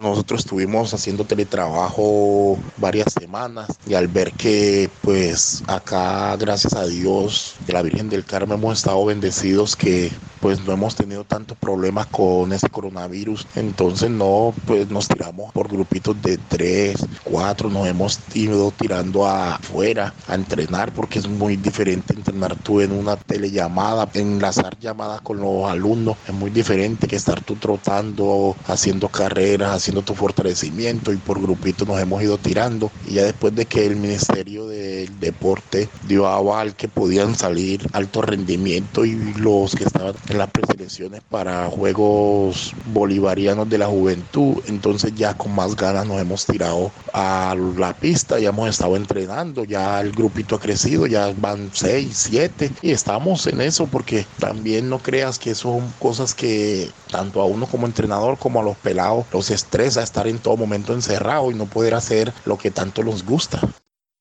Nosotros 0.00 0.40
estuvimos 0.40 0.94
haciendo 0.94 1.26
teletrabajo 1.26 2.56
varias 2.78 3.12
semanas 3.12 3.68
y 3.86 3.92
al 3.92 4.08
ver 4.08 4.32
que 4.32 4.88
pues 5.02 5.62
acá 5.66 6.34
gracias 6.38 6.72
a 6.72 6.86
Dios 6.86 7.56
de 7.66 7.74
la 7.74 7.82
Virgen 7.82 8.08
del 8.08 8.24
Carmen 8.24 8.56
hemos 8.58 8.78
estado 8.78 9.04
bendecidos 9.04 9.76
que 9.76 10.10
pues 10.40 10.64
no 10.64 10.72
hemos 10.72 10.96
tenido 10.96 11.24
tantos 11.24 11.56
problemas 11.58 12.06
con 12.06 12.52
este 12.52 12.68
coronavirus. 12.68 13.46
Entonces 13.56 14.10
no, 14.10 14.54
pues 14.66 14.90
nos 14.90 15.08
tiramos 15.08 15.52
por 15.52 15.68
grupitos 15.68 16.20
de 16.22 16.38
tres, 16.38 17.04
cuatro, 17.24 17.68
nos 17.70 17.86
hemos 17.86 18.18
ido 18.34 18.72
tirando 18.72 19.26
afuera 19.26 20.14
a 20.28 20.34
entrenar 20.34 20.92
porque 20.92 21.18
es 21.18 21.28
muy 21.28 21.56
diferente 21.56 22.14
entrenar 22.14 22.56
tú 22.56 22.80
en 22.80 22.92
una 22.92 23.16
telellamada, 23.16 24.08
enlazar 24.14 24.78
llamadas 24.78 25.20
con 25.20 25.40
los 25.40 25.70
alumnos, 25.70 26.16
es 26.26 26.34
muy 26.34 26.50
diferente 26.50 27.06
que 27.06 27.16
estar 27.16 27.42
tú 27.42 27.56
trotando, 27.56 28.56
haciendo 28.66 29.08
carreras, 29.08 29.72
haciendo 29.74 30.02
tu 30.02 30.14
fortalecimiento 30.14 31.12
y 31.12 31.16
por 31.16 31.40
grupitos 31.40 31.86
nos 31.86 32.00
hemos 32.00 32.22
ido 32.22 32.38
tirando. 32.38 32.90
Y 33.06 33.14
ya 33.14 33.24
después 33.24 33.54
de 33.54 33.66
que 33.66 33.86
el 33.86 33.96
Ministerio 33.96 34.66
del 34.66 35.18
Deporte 35.20 35.88
dio 36.06 36.26
aval 36.26 36.74
que 36.74 36.88
podían 36.88 37.34
salir 37.34 37.86
alto 37.92 38.22
rendimiento 38.22 39.04
y 39.04 39.16
los 39.34 39.74
que 39.74 39.84
estaban 39.84 40.14
en 40.30 40.38
las 40.38 40.50
preselecciones 40.50 41.20
para 41.28 41.66
Juegos 41.66 42.72
Bolivarianos 42.86 43.68
de 43.68 43.78
la 43.78 43.86
Juventud. 43.86 44.62
Entonces 44.66 45.14
ya 45.14 45.34
con 45.34 45.54
más 45.54 45.74
ganas 45.74 46.06
nos 46.06 46.20
hemos 46.20 46.46
tirado 46.46 46.92
a 47.12 47.56
la 47.76 47.92
pista, 47.94 48.38
ya 48.38 48.50
hemos 48.50 48.68
estado 48.68 48.96
entrenando, 48.96 49.64
ya 49.64 50.00
el 50.00 50.12
grupito 50.12 50.56
ha 50.56 50.60
crecido, 50.60 51.06
ya 51.06 51.32
van 51.36 51.70
seis, 51.72 52.28
siete 52.30 52.70
y 52.80 52.92
estamos 52.92 53.46
en 53.46 53.60
eso 53.60 53.86
porque 53.86 54.26
también 54.38 54.88
no 54.88 55.00
creas 55.00 55.38
que 55.38 55.54
son 55.54 55.92
cosas 55.98 56.34
que 56.34 56.90
tanto 57.10 57.40
a 57.40 57.44
uno 57.44 57.66
como 57.66 57.86
entrenador 57.86 58.38
como 58.38 58.60
a 58.60 58.62
los 58.64 58.76
pelados 58.76 59.26
los 59.32 59.50
estresa 59.50 60.02
estar 60.02 60.28
en 60.28 60.38
todo 60.38 60.56
momento 60.56 60.94
encerrado 60.94 61.50
y 61.50 61.54
no 61.54 61.66
poder 61.66 61.94
hacer 61.94 62.32
lo 62.44 62.56
que 62.56 62.70
tanto 62.70 63.02
les 63.02 63.24
gusta. 63.24 63.60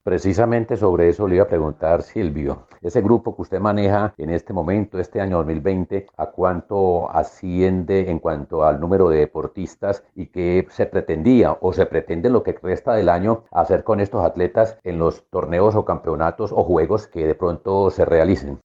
Precisamente 0.03 0.77
sobre 0.77 1.09
eso 1.09 1.27
le 1.27 1.35
iba 1.35 1.43
a 1.43 1.47
preguntar 1.49 2.03
Silvio. 2.03 2.67
Ese 2.81 3.01
grupo 3.01 3.35
que 3.35 3.41
usted 3.41 3.59
maneja 3.59 4.13
en 4.17 4.29
este 4.29 4.53
momento, 4.53 4.97
este 4.97 5.19
año 5.19 5.37
2020, 5.37 6.07
¿a 6.15 6.27
cuánto 6.27 7.11
asciende 7.11 8.09
en 8.09 8.19
cuanto 8.19 8.63
al 8.63 8.79
número 8.79 9.09
de 9.09 9.19
deportistas 9.19 10.03
y 10.15 10.27
qué 10.27 10.65
se 10.69 10.85
pretendía 10.85 11.57
o 11.59 11.73
se 11.73 11.85
pretende 11.85 12.29
lo 12.29 12.43
que 12.43 12.53
resta 12.53 12.93
del 12.93 13.09
año 13.09 13.43
hacer 13.51 13.83
con 13.83 13.99
estos 13.99 14.23
atletas 14.23 14.79
en 14.83 14.99
los 14.99 15.29
torneos 15.29 15.75
o 15.75 15.83
campeonatos 15.83 16.53
o 16.53 16.63
juegos 16.63 17.07
que 17.07 17.27
de 17.27 17.35
pronto 17.35 17.89
se 17.89 18.05
realicen? 18.05 18.59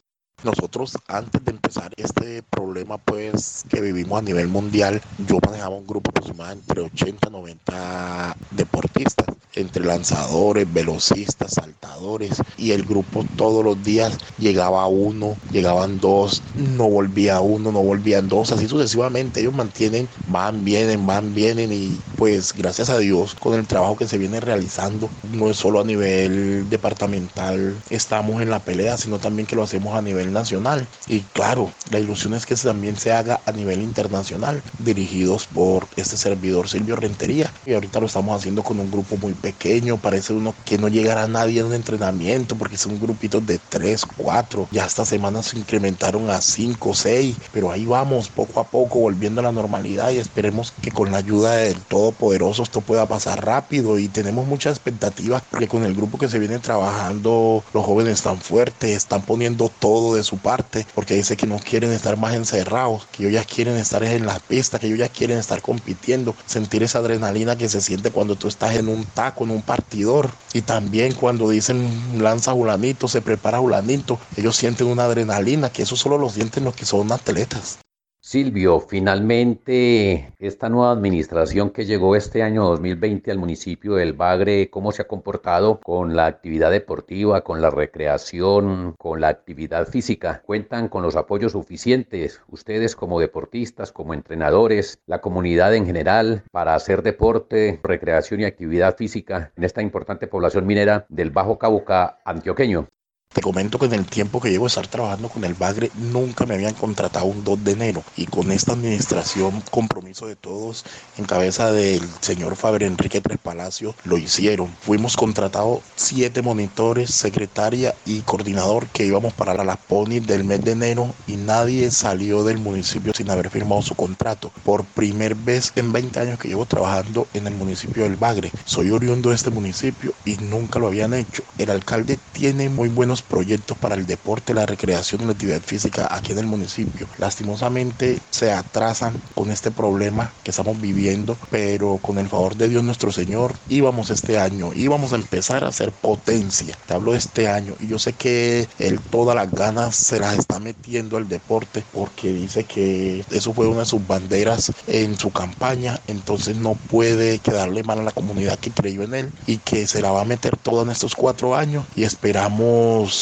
Nosotros 0.45 0.93
antes 1.09 1.43
de 1.43 1.53
empezar 1.53 1.91
este 1.97 2.43
problema 2.43 2.99
pues 2.99 3.65
que 3.71 3.81
vivimos 3.81 4.19
a 4.19 4.23
nivel 4.23 4.49
mundial, 4.49 5.01
yo 5.27 5.39
manejaba 5.45 5.75
un 5.75 5.87
grupo 5.87 6.11
aproximadamente 6.11 6.65
entre 6.69 6.83
80 6.83 7.29
y 7.29 7.33
90 7.33 8.37
deportistas, 8.51 9.27
entre 9.55 9.85
lanzadores, 9.85 10.71
velocistas, 10.71 11.53
saltadores 11.53 12.43
y 12.59 12.73
el 12.73 12.85
grupo 12.85 13.25
todos 13.37 13.65
los 13.65 13.83
días 13.83 14.19
llegaba 14.39 14.87
uno, 14.87 15.37
llegaban 15.51 15.99
dos, 15.99 16.43
no 16.55 16.91
volvía 16.91 17.41
uno, 17.41 17.73
no 17.73 17.83
volvían 17.83 18.29
dos, 18.29 18.53
así 18.53 18.69
sucesivamente. 18.69 19.41
Ellos 19.41 19.55
mantienen, 19.55 20.09
van, 20.27 20.65
vienen, 20.65 21.07
van, 21.07 21.35
vienen 21.35 21.73
y 21.73 22.03
pues 22.17 22.53
gracias 22.53 22.91
a 22.91 22.99
Dios 22.99 23.35
con 23.35 23.55
el 23.55 23.67
trabajo 23.67 23.97
que 23.97 24.09
se 24.09 24.19
viene 24.19 24.41
realizando, 24.41 25.09
no 25.23 25.51
es 25.51 25.57
solo 25.57 25.81
a 25.81 25.85
nivel 25.85 26.69
departamental, 26.69 27.83
estamos 27.89 28.43
en 28.43 28.51
la 28.51 28.61
pelea, 28.61 28.99
sino 28.99 29.19
también 29.19 29.47
que 29.47 29.57
lo 29.57 29.63
hacemos 29.63 29.97
a 29.97 30.03
nivel 30.03 30.34
nacional. 30.35 30.87
Y 31.07 31.21
claro, 31.21 31.71
la 31.91 31.99
ilusión 31.99 32.35
es 32.35 32.47
que 32.47 32.55
también 32.57 32.97
se 32.97 33.12
haga 33.12 33.41
a 33.47 33.53
nivel 33.53 33.83
internacional, 33.83 34.62
dirigidos 34.79 35.47
por 35.47 35.87
este 35.97 36.17
servidor 36.17 36.69
Silvio 36.69 36.97
Rentería. 36.97 37.53
Y 37.67 37.75
ahorita 37.75 38.00
lo 38.00 38.07
estamos 38.07 38.37
haciendo 38.37 38.62
con 38.62 38.81
un 38.81 38.91
grupo 38.91 39.17
muy 39.17 39.33
pequeño, 39.33 39.97
parece 39.97 40.33
uno 40.33 40.55
que 40.64 40.79
no 40.79 40.88
llegará 40.88 41.26
nadie 41.26 41.61
en 41.61 41.67
un 41.67 41.75
entrenamiento, 41.75 42.57
porque 42.57 42.76
son 42.76 43.00
grupitos 43.00 43.47
de 43.47 43.59
3, 43.69 44.05
4. 44.17 44.69
Ya 44.71 44.85
esta 44.85 45.05
semana 45.05 45.43
se 45.43 45.59
incrementaron 45.59 46.31
a 46.31 46.41
5, 46.41 46.95
6, 46.95 47.37
pero 47.53 47.71
ahí 47.71 47.87
vamos 47.87 48.29
poco 48.29 48.61
a 48.61 48.64
poco 48.64 49.00
volviendo 49.00 49.41
a 49.41 49.45
la 49.45 49.53
normalidad 49.53 50.11
y 50.11 50.19
esperemos 50.19 50.73
que 50.83 50.91
con 50.91 51.12
la 51.12 51.19
ayuda 51.19 51.53
del 51.57 51.81
Todopoderoso 51.81 52.62
esto 52.62 52.81
pueda 52.81 53.07
pasar 53.07 53.45
rápido 53.45 53.99
y 53.99 54.09
tenemos 54.09 54.47
muchas 54.47 54.76
expectativas 54.76 55.43
porque 55.50 55.69
con 55.69 55.85
el 55.85 55.95
grupo 55.95 56.19
que 56.19 56.29
se 56.29 56.38
viene 56.38 56.59
trabajando 56.59 57.62
los 57.73 57.85
jóvenes 57.85 58.14
están 58.14 58.38
fuertes, 58.38 58.91
están 58.91 59.23
poniendo 59.23 59.71
todo 59.79 60.17
de 60.17 60.24
su 60.25 60.38
parte, 60.38 60.87
porque 60.95 61.14
dice 61.14 61.37
que 61.37 61.47
no 61.47 61.59
quieren 61.59 61.93
estar 61.93 62.16
más 62.16 62.35
encerrados, 62.35 63.07
que 63.12 63.23
ellos 63.23 63.35
ya 63.35 63.45
quieren 63.45 63.76
estar 63.76 64.02
en 64.02 64.26
la 64.26 64.38
pista, 64.38 64.78
que 64.78 64.87
ellos 64.87 64.99
ya 64.99 65.09
quieren 65.09 65.38
estar 65.38 65.62
compitiendo, 65.62 66.35
sentir 66.47 66.83
esa 66.83 66.99
adrenalina 66.99 67.57
que 67.57 67.69
se 67.69 67.81
siente 67.81 68.11
cuando 68.11 68.37
tú 68.37 68.49
estás 68.49 68.75
en 68.76 68.88
un 68.88 69.04
taco, 69.04 69.45
en 69.45 69.50
un 69.50 69.62
partidor. 69.62 70.31
Y 70.52 70.62
también 70.62 71.14
cuando 71.14 71.49
dicen 71.49 72.23
lanza 72.23 72.52
Julanito, 72.52 73.09
se 73.09 73.23
prepara 73.23 73.59
Julanito, 73.59 74.19
ellos 74.37 74.57
sienten 74.57 74.87
una 74.87 75.04
adrenalina, 75.04 75.71
que 75.71 75.83
eso 75.83 75.97
solo 75.97 76.19
lo 76.19 76.31
sienten 76.31 76.64
los 76.64 76.75
que 76.75 76.87
son 76.87 77.12
atletas. 77.12 77.84
Silvio, 78.26 78.81
finalmente 78.81 80.33
esta 80.38 80.71
nueva 80.71 80.93
administración 80.93 81.69
que 81.69 81.85
llegó 81.85 82.16
este 82.16 82.43
año 82.43 82.64
2020 82.64 83.31
al 83.31 83.37
municipio 83.37 83.97
del 83.97 84.14
Bagre, 84.14 84.71
¿cómo 84.71 84.93
se 84.93 85.02
ha 85.02 85.07
comportado 85.07 85.78
con 85.81 86.16
la 86.16 86.25
actividad 86.25 86.71
deportiva, 86.71 87.43
con 87.43 87.61
la 87.61 87.69
recreación, 87.69 88.95
con 88.97 89.21
la 89.21 89.28
actividad 89.28 89.87
física? 89.88 90.40
¿Cuentan 90.47 90.88
con 90.88 91.02
los 91.02 91.16
apoyos 91.16 91.52
suficientes 91.52 92.40
ustedes 92.49 92.97
como 92.97 93.21
deportistas, 93.21 93.93
como 93.93 94.14
entrenadores, 94.14 95.02
la 95.04 95.21
comunidad 95.21 95.75
en 95.75 95.85
general 95.85 96.45
para 96.50 96.75
hacer 96.75 97.02
deporte, 97.02 97.78
recreación 97.83 98.40
y 98.40 98.45
actividad 98.45 98.97
física 98.97 99.52
en 99.54 99.64
esta 99.64 99.83
importante 99.83 100.28
población 100.28 100.64
minera 100.64 101.04
del 101.11 101.31
Bajo 101.31 101.59
Cauca 101.59 102.21
antioqueño? 102.25 102.88
Te 103.35 103.41
comento 103.41 103.81
que 103.81 103.87
en 103.87 103.95
el 103.95 104.07
tiempo 104.07 104.41
que 104.41 104.49
llevo 104.49 104.67
a 104.67 104.69
estar 104.69 104.87
trabajando 104.87 105.29
con 105.29 105.43
el 105.43 105.55
Bagre 105.55 105.91
nunca 105.97 106.47
me 106.47 106.55
habían 106.55 106.75
contratado 106.75 107.26
un 107.26 107.43
2 107.43 107.64
de 107.64 107.73
enero 107.73 108.05
y 108.17 108.26
con 108.26 108.53
esta 108.53 108.75
administración, 108.75 109.61
compromiso 109.73 110.29
de 110.29 110.37
todos, 110.37 110.85
en 111.19 111.25
cabeza 111.25 111.73
del 111.73 112.00
señor 112.21 112.55
Faber 112.55 112.85
Enrique 112.85 113.21
Tres 113.21 113.38
Palacios, 113.43 113.97
lo 114.05 114.19
hicieron. 114.19 114.69
Fuimos 114.81 115.17
contratados 115.17 115.81
siete 115.97 116.43
monitores, 116.43 117.11
secretaria 117.11 117.97
y 118.07 118.21
coordinador 118.21 118.87
que 118.87 119.05
íbamos 119.05 119.33
para 119.33 119.64
la 119.64 119.75
Pony 119.75 120.21
del 120.25 120.45
mes 120.45 120.64
de 120.64 120.71
enero 120.71 121.12
y 121.26 121.37
nadie 121.37 121.91
salió 121.91 122.45
del 122.45 122.59
municipio 122.59 123.12
sin 123.14 123.31
haber 123.31 123.50
firmado 123.50 123.83
su 123.83 123.97
contrato. 123.97 124.53
Por 124.62 124.85
primera 124.85 125.35
vez 125.37 125.73
en 125.75 125.93
20 125.93 126.21
años 126.21 126.38
que 126.38 126.47
llevo 126.47 126.67
trabajando 126.67 127.26
en 127.35 127.49
el 127.49 127.55
municipio 127.57 128.05
del 128.05 128.14
Bagre. 128.14 128.53
Soy 128.64 128.93
oriundo 128.93 129.31
de 129.31 129.35
este 129.35 129.50
municipio 129.50 130.14
y 130.25 130.37
nunca 130.37 130.79
lo 130.79 130.87
habían 130.87 131.14
hecho. 131.14 131.43
El 131.59 131.71
alcalde 131.71 132.17
tiene 132.33 132.69
muy 132.69 132.88
buenos 132.88 133.24
proyectos 133.25 133.76
para 133.78 133.95
el 133.95 134.07
deporte, 134.07 134.54
la 134.54 134.66
recreación 134.66 135.23
y 135.23 135.25
la 135.26 135.33
actividad 135.33 135.61
física 135.61 136.09
aquí 136.11 136.33
en 136.33 136.38
el 136.38 136.47
municipio. 136.47 137.07
Lastimosamente 137.19 138.19
se 138.31 138.52
atrasan 138.52 139.21
con 139.35 139.50
este 139.50 139.71
problema 139.71 140.33
que 140.43 140.50
estamos 140.50 140.81
viviendo, 140.81 141.37
pero 141.50 141.99
con 141.99 142.19
el 142.19 142.28
favor 142.28 142.57
de 142.57 142.69
Dios 142.69 142.85
nuestro 142.85 143.12
Señor 143.12 143.54
íbamos 143.69 144.11
este 144.11 144.38
año, 144.38 144.73
íbamos 144.75 145.12
a 145.12 145.16
empezar 145.16 145.64
a 145.64 145.69
hacer 145.69 145.93
potencia. 145.93 146.76
Te 146.87 146.95
hablo 146.95 147.12
de 147.12 147.19
este 147.19 147.49
año 147.49 147.75
y 147.81 147.88
yo 147.88 147.99
sé 147.99 148.12
que 148.12 148.69
él 148.78 149.00
todas 149.00 149.37
las 149.37 149.50
ganas 149.50 149.97
se 149.97 150.21
las 150.21 150.38
está 150.38 150.61
metiendo 150.61 151.16
al 151.16 151.28
deporte 151.28 151.85
porque 151.93 152.33
dice 152.33 152.64
que 152.64 153.25
eso 153.31 153.52
fue 153.52 153.66
una 153.66 153.81
de 153.81 153.87
sus 153.87 154.07
banderas 154.07 154.73
en 154.87 155.19
su 155.19 155.31
campaña, 155.31 156.00
entonces 156.07 156.57
no 156.57 156.75
puede 156.75 157.38
quedarle 157.38 157.83
mal 157.83 158.00
a 158.00 158.04
la 158.04 158.12
comunidad 158.12 158.59
que 158.59 158.71
creyó 158.71 159.02
en 159.02 159.14
él 159.14 159.33
y 159.47 159.59
que 159.59 159.87
se 159.87 160.02
la 160.02 160.11
va 160.11 160.23
a 160.23 160.25
meter 160.25 160.57
toda 160.57 160.83
en 160.83 160.90
estos 160.90 161.14
cuatro 161.14 161.54
años 161.57 161.85
y 161.97 162.04
esperamos 162.04 163.13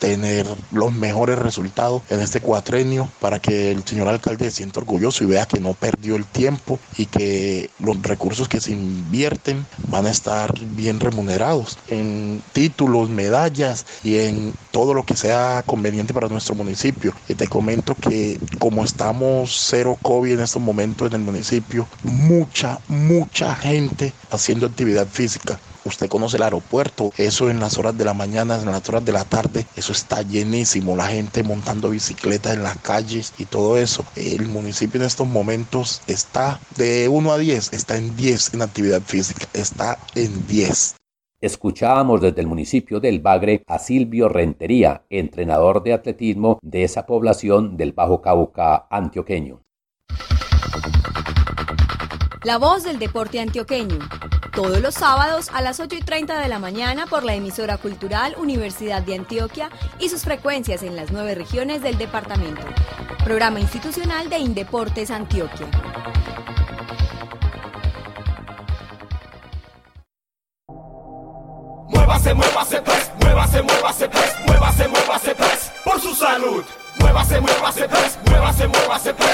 tener 0.00 0.46
los 0.72 0.92
mejores 0.92 1.38
resultados 1.38 2.02
en 2.08 2.20
este 2.20 2.40
cuatrenio 2.40 3.08
para 3.20 3.38
que 3.38 3.70
el 3.70 3.84
señor 3.84 4.08
alcalde 4.08 4.46
se 4.46 4.56
sienta 4.56 4.80
orgulloso 4.80 5.22
y 5.22 5.26
vea 5.26 5.46
que 5.46 5.60
no 5.60 5.74
perdió 5.74 6.16
el 6.16 6.24
tiempo 6.24 6.78
y 6.96 7.06
que 7.06 7.70
los 7.78 8.00
recursos 8.02 8.48
que 8.48 8.60
se 8.60 8.72
invierten 8.72 9.66
van 9.86 10.06
a 10.06 10.10
estar 10.10 10.58
bien 10.58 11.00
remunerados 11.00 11.78
en 11.88 12.42
títulos, 12.52 13.10
medallas 13.10 13.84
y 14.02 14.18
en 14.18 14.54
todo 14.70 14.94
lo 14.94 15.04
que 15.04 15.16
sea 15.16 15.62
conveniente 15.66 16.14
para 16.14 16.28
nuestro 16.28 16.54
municipio. 16.54 17.14
Y 17.28 17.34
te 17.34 17.46
comento 17.46 17.94
que 17.94 18.40
como 18.58 18.84
estamos 18.84 19.66
cero 19.68 19.98
COVID 20.00 20.32
en 20.32 20.40
estos 20.40 20.62
momentos 20.62 21.08
en 21.08 21.14
el 21.14 21.26
municipio, 21.26 21.88
mucha, 22.02 22.80
mucha 22.86 23.54
gente 23.54 24.14
haciendo 24.30 24.66
actividad 24.66 25.08
física. 25.08 25.60
Usted 25.84 26.08
conoce 26.08 26.36
el 26.36 26.42
aeropuerto, 26.42 27.10
eso 27.16 27.48
en 27.48 27.58
las 27.58 27.78
horas 27.78 27.96
de 27.96 28.04
la 28.04 28.12
mañana, 28.12 28.56
en 28.56 28.66
las 28.66 28.86
horas 28.88 29.04
de 29.04 29.12
la 29.12 29.24
tarde, 29.24 29.66
eso 29.76 29.92
está 29.92 30.22
llenísimo, 30.22 30.96
la 30.96 31.06
gente 31.06 31.42
montando 31.42 31.90
bicicletas 31.90 32.54
en 32.54 32.62
las 32.62 32.76
calles 32.78 33.32
y 33.38 33.46
todo 33.46 33.78
eso. 33.78 34.04
El 34.14 34.48
municipio 34.48 35.00
en 35.00 35.06
estos 35.06 35.26
momentos 35.26 36.02
está 36.06 36.60
de 36.76 37.08
1 37.08 37.32
a 37.32 37.38
10, 37.38 37.72
está 37.72 37.96
en 37.96 38.14
10 38.14 38.54
en 38.54 38.62
actividad 38.62 39.00
física, 39.00 39.46
está 39.54 39.98
en 40.14 40.46
10. 40.46 40.96
Escuchábamos 41.40 42.20
desde 42.20 42.42
el 42.42 42.46
municipio 42.46 43.00
del 43.00 43.20
Bagre 43.20 43.64
a 43.66 43.78
Silvio 43.78 44.28
Rentería, 44.28 45.04
entrenador 45.08 45.82
de 45.82 45.94
atletismo 45.94 46.58
de 46.60 46.84
esa 46.84 47.06
población 47.06 47.78
del 47.78 47.92
Bajo 47.92 48.20
Cauca 48.20 48.86
antioqueño. 48.90 49.62
La 52.42 52.56
voz 52.56 52.84
del 52.84 52.98
deporte 52.98 53.38
antioqueño. 53.38 53.98
Todos 54.54 54.80
los 54.80 54.94
sábados 54.94 55.50
a 55.52 55.60
las 55.60 55.78
8 55.78 55.96
y 55.96 56.00
30 56.00 56.38
de 56.38 56.48
la 56.48 56.58
mañana 56.58 57.04
por 57.06 57.22
la 57.22 57.34
emisora 57.34 57.76
cultural 57.76 58.34
Universidad 58.38 59.02
de 59.02 59.14
Antioquia 59.14 59.68
y 59.98 60.08
sus 60.08 60.22
frecuencias 60.22 60.82
en 60.82 60.96
las 60.96 61.12
nueve 61.12 61.34
regiones 61.34 61.82
del 61.82 61.98
departamento. 61.98 62.62
Programa 63.24 63.60
institucional 63.60 64.30
de 64.30 64.38
Indeportes 64.38 65.10
Antioquia. 65.10 65.66
Muévase, 71.90 72.32
muévase 72.32 72.82
pues, 72.82 73.10
muévase, 73.20 73.62
muévase 73.62 74.08
pues, 74.08 74.34
muévase, 74.46 74.88
muévase 74.88 75.34
pues, 75.34 75.72
por 75.84 76.00
su 76.00 76.14
salud. 76.14 76.64
Muévase, 77.00 77.38
muévase 77.38 77.86
pues, 77.86 78.18
muévase, 78.24 78.66
muévase 78.66 79.14
pues, 79.14 79.29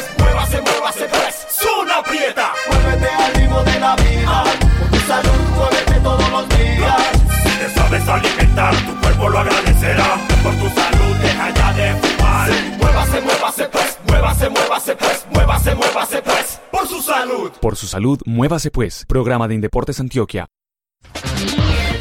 salud. 17.96 18.20
Muévase 18.26 18.70
pues. 18.70 19.04
Programa 19.06 19.48
de 19.48 19.54
Indeportes 19.54 20.00
Antioquia. 20.00 20.46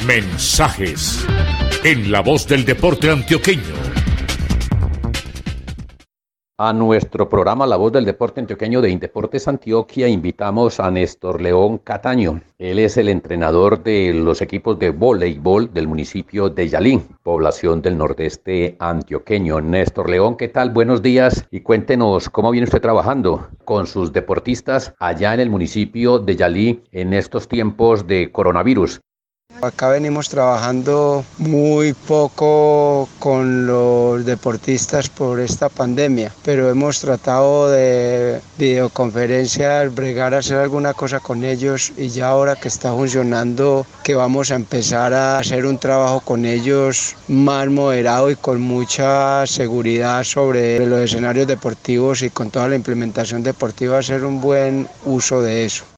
Mensajes 0.06 1.25
en 1.84 2.12
la 2.12 2.22
voz 2.22 2.48
del 2.48 2.66
deporte 2.66 3.10
antioqueño. 3.10 3.95
A 6.57 6.71
nuestro 6.71 7.27
programa 7.27 7.67
La 7.67 7.75
Voz 7.75 7.91
del 7.91 8.05
Deporte 8.05 8.39
Antioqueño 8.39 8.79
de 8.79 8.89
Indeportes 8.89 9.45
Antioquia 9.50 10.07
invitamos 10.07 10.79
a 10.79 10.89
Néstor 10.89 11.41
León 11.41 11.79
Cataño. 11.79 12.39
Él 12.57 12.79
es 12.79 12.95
el 12.95 13.09
entrenador 13.09 13.83
de 13.83 14.13
los 14.13 14.41
equipos 14.41 14.79
de 14.79 14.91
voleibol 14.91 15.74
del 15.74 15.89
municipio 15.89 16.47
de 16.47 16.69
Yalí, 16.69 17.01
población 17.24 17.81
del 17.81 17.97
nordeste 17.97 18.77
antioqueño. 18.79 19.59
Néstor 19.59 20.09
León, 20.09 20.38
¿qué 20.38 20.47
tal? 20.47 20.69
Buenos 20.69 21.01
días 21.01 21.45
y 21.51 21.59
cuéntenos 21.59 22.29
cómo 22.29 22.51
viene 22.51 22.63
usted 22.63 22.79
trabajando 22.79 23.50
con 23.65 23.85
sus 23.85 24.13
deportistas 24.13 24.93
allá 24.97 25.33
en 25.33 25.41
el 25.41 25.50
municipio 25.50 26.19
de 26.19 26.38
Yalí 26.38 26.83
en 26.93 27.12
estos 27.12 27.50
tiempos 27.50 28.07
de 28.07 28.31
coronavirus. 28.31 29.01
Acá 29.62 29.89
venimos 29.89 30.29
trabajando 30.29 31.24
muy 31.38 31.93
poco 31.93 33.07
con 33.19 33.65
los 33.65 34.25
deportistas 34.25 35.09
por 35.09 35.39
esta 35.39 35.69
pandemia, 35.69 36.31
pero 36.43 36.69
hemos 36.69 37.00
tratado 37.00 37.69
de 37.69 38.41
videoconferencias, 38.57 39.95
bregar 39.95 40.33
a 40.33 40.39
hacer 40.39 40.57
alguna 40.57 40.93
cosa 40.93 41.19
con 41.19 41.43
ellos 41.43 41.93
y 41.97 42.09
ya 42.09 42.27
ahora 42.27 42.57
que 42.57 42.67
está 42.67 42.91
funcionando, 42.91 43.88
que 44.03 44.13
vamos 44.13 44.51
a 44.51 44.55
empezar 44.55 45.13
a 45.13 45.39
hacer 45.39 45.65
un 45.65 45.79
trabajo 45.79 46.19
con 46.19 46.45
ellos 46.45 47.15
más 47.27 47.67
moderado 47.67 48.29
y 48.29 48.35
con 48.35 48.62
mucha 48.62 49.48
seguridad 49.48 50.24
sobre 50.25 50.85
los 50.85 51.00
escenarios 51.00 51.48
deportivos 51.48 52.22
y 52.22 52.29
con 52.29 52.51
toda 52.51 52.68
la 52.68 52.75
implementación 52.75 53.41
deportiva, 53.41 54.00
hacer 54.00 54.25
un 54.25 54.41
buen 54.41 54.87
uso 55.05 55.41
de 55.41 55.65
eso. 55.65 55.95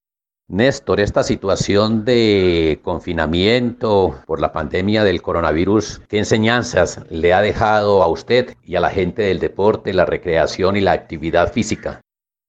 Néstor, 0.50 1.02
esta 1.02 1.24
situación 1.24 2.06
de 2.06 2.80
confinamiento 2.82 4.16
por 4.26 4.40
la 4.40 4.54
pandemia 4.54 5.04
del 5.04 5.22
coronavirus, 5.22 6.00
¿qué 6.08 6.20
enseñanzas 6.20 7.02
le 7.10 7.34
ha 7.34 7.42
dejado 7.42 8.02
a 8.02 8.08
usted 8.08 8.56
y 8.64 8.78
a 8.78 8.80
la 8.80 8.90
gente 8.90 9.24
del 9.24 9.40
deporte, 9.40 9.94
la 9.94 10.06
recreación 10.06 10.78
y 10.78 10.82
la 10.82 10.94
actividad 10.94 11.52
física? 11.52 12.00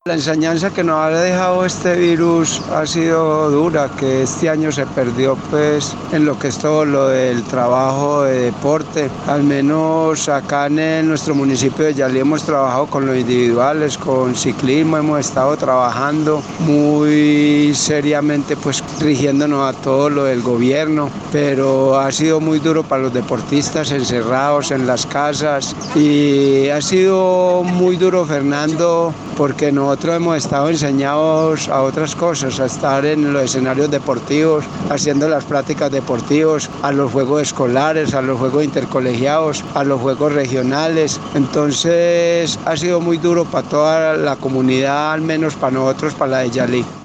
La 0.08 0.14
enseñanza 0.14 0.70
que 0.70 0.82
nos 0.82 0.96
ha 0.96 1.10
dejado 1.10 1.66
este 1.66 1.94
virus 1.94 2.62
ha 2.72 2.86
sido 2.86 3.50
dura, 3.50 3.90
que 3.90 4.22
este 4.22 4.48
año 4.48 4.72
se 4.72 4.86
perdió 4.86 5.36
pues 5.50 5.94
en 6.12 6.24
lo 6.24 6.38
que 6.38 6.48
es 6.48 6.56
todo 6.56 6.86
lo 6.86 7.08
del 7.08 7.42
trabajo 7.42 8.22
de 8.22 8.44
deporte. 8.44 9.10
Al 9.26 9.42
menos 9.42 10.30
acá 10.30 10.68
en 10.68 11.08
nuestro 11.08 11.34
municipio 11.34 11.84
de 11.84 11.92
Yalí 11.92 12.20
hemos 12.20 12.42
trabajado 12.42 12.86
con 12.86 13.04
los 13.04 13.18
individuales, 13.18 13.98
con 13.98 14.34
ciclismo, 14.34 14.96
hemos 14.96 15.20
estado 15.20 15.54
trabajando 15.58 16.42
muy 16.60 17.74
seriamente 17.74 18.56
pues 18.56 18.82
rigiéndonos 19.00 19.68
a 19.68 19.78
todo 19.78 20.08
lo 20.08 20.24
del 20.24 20.40
gobierno, 20.40 21.10
pero 21.30 22.00
ha 22.00 22.10
sido 22.12 22.40
muy 22.40 22.60
duro 22.60 22.82
para 22.82 23.02
los 23.02 23.12
deportistas 23.12 23.90
encerrados 23.90 24.70
en 24.70 24.86
las 24.86 25.04
casas 25.04 25.76
y 25.94 26.70
ha 26.70 26.80
sido 26.80 27.62
muy 27.62 27.96
duro 27.96 28.24
Fernando 28.24 29.12
porque 29.36 29.70
nosotros 29.98 30.16
hemos 30.16 30.36
estado 30.36 30.68
enseñados 30.68 31.68
a 31.68 31.82
otras 31.82 32.14
cosas, 32.14 32.60
a 32.60 32.66
estar 32.66 33.04
en 33.04 33.32
los 33.32 33.42
escenarios 33.42 33.90
deportivos, 33.90 34.64
haciendo 34.90 35.28
las 35.28 35.42
prácticas 35.42 35.90
deportivas, 35.90 36.70
a 36.82 36.92
los 36.92 37.10
juegos 37.10 37.42
escolares, 37.42 38.14
a 38.14 38.22
los 38.22 38.38
juegos 38.38 38.62
intercolegiados, 38.62 39.64
a 39.74 39.82
los 39.82 40.00
juegos 40.00 40.34
regionales. 40.34 41.18
Entonces 41.34 42.60
ha 42.64 42.76
sido 42.76 43.00
muy 43.00 43.18
duro 43.18 43.44
para 43.44 43.68
toda 43.68 44.16
la 44.16 44.36
comunidad, 44.36 45.14
al 45.14 45.22
menos 45.22 45.56
para 45.56 45.72
nosotros, 45.72 46.14
para 46.14 46.30
la 46.30 46.38
de 46.38 46.50
Yalí. 46.50 46.97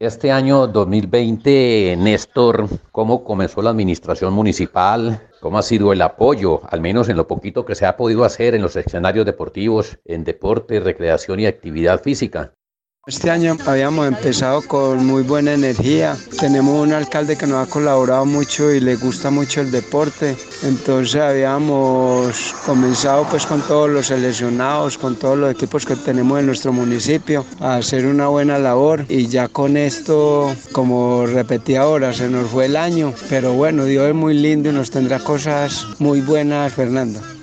Este 0.00 0.32
año 0.32 0.66
2020, 0.66 1.94
Néstor, 1.96 2.66
¿cómo 2.90 3.22
comenzó 3.22 3.62
la 3.62 3.70
administración 3.70 4.34
municipal? 4.34 5.30
¿Cómo 5.40 5.56
ha 5.56 5.62
sido 5.62 5.92
el 5.92 6.02
apoyo, 6.02 6.62
al 6.68 6.80
menos 6.80 7.08
en 7.08 7.16
lo 7.16 7.28
poquito 7.28 7.64
que 7.64 7.76
se 7.76 7.86
ha 7.86 7.96
podido 7.96 8.24
hacer 8.24 8.56
en 8.56 8.62
los 8.62 8.74
escenarios 8.74 9.24
deportivos, 9.24 10.00
en 10.04 10.24
deporte, 10.24 10.80
recreación 10.80 11.38
y 11.38 11.46
actividad 11.46 12.02
física? 12.02 12.54
Este 13.06 13.30
año 13.30 13.58
habíamos 13.66 14.08
empezado 14.08 14.62
con 14.62 15.04
muy 15.04 15.24
buena 15.24 15.52
energía. 15.52 16.16
Tenemos 16.40 16.80
un 16.80 16.94
alcalde 16.94 17.36
que 17.36 17.46
nos 17.46 17.68
ha 17.68 17.70
colaborado 17.70 18.24
mucho 18.24 18.72
y 18.72 18.80
le 18.80 18.96
gusta 18.96 19.30
mucho 19.30 19.60
el 19.60 19.70
deporte. 19.70 20.38
Entonces 20.62 21.20
habíamos 21.20 22.54
comenzado 22.64 23.26
pues 23.28 23.44
con 23.44 23.60
todos 23.60 23.90
los 23.90 24.06
seleccionados, 24.06 24.96
con 24.96 25.16
todos 25.16 25.36
los 25.36 25.50
equipos 25.50 25.84
que 25.84 25.96
tenemos 25.96 26.40
en 26.40 26.46
nuestro 26.46 26.72
municipio 26.72 27.44
a 27.60 27.76
hacer 27.76 28.06
una 28.06 28.28
buena 28.28 28.58
labor 28.58 29.04
y 29.10 29.26
ya 29.26 29.48
con 29.48 29.76
esto, 29.76 30.56
como 30.72 31.26
repetí 31.26 31.76
ahora, 31.76 32.14
se 32.14 32.30
nos 32.30 32.48
fue 32.48 32.64
el 32.64 32.76
año. 32.76 33.12
Pero 33.28 33.52
bueno, 33.52 33.84
Dios 33.84 34.08
es 34.08 34.14
muy 34.14 34.32
lindo 34.32 34.70
y 34.70 34.72
nos 34.72 34.90
tendrá 34.90 35.18
cosas 35.18 35.86
muy 35.98 36.22
buenas, 36.22 36.72
Fernando 36.72 37.33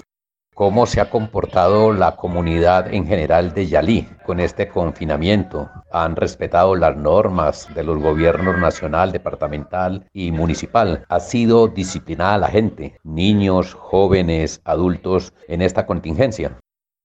cómo 0.62 0.86
se 0.86 1.02
ha 1.02 1.10
comportado 1.10 1.92
la 1.92 2.16
comunidad 2.16 2.94
en 2.94 3.08
general 3.08 3.52
de 3.52 3.66
Yalí 3.66 4.08
con 4.28 4.40
este 4.40 4.68
confinamiento. 4.68 5.72
Han 5.92 6.16
respetado 6.16 6.76
las 6.76 6.96
normas 6.96 7.68
de 7.74 7.84
los 7.84 7.98
gobiernos 7.98 8.60
nacional, 8.60 9.12
departamental 9.12 10.06
y 10.14 10.32
municipal. 10.32 11.04
Ha 11.10 11.20
sido 11.20 11.68
disciplinada 11.68 12.38
la 12.38 12.50
gente, 12.50 12.96
niños, 13.04 13.74
jóvenes, 13.74 14.62
adultos 14.64 15.34
en 15.48 15.64
esta 15.64 15.88
contingencia. 15.88 16.60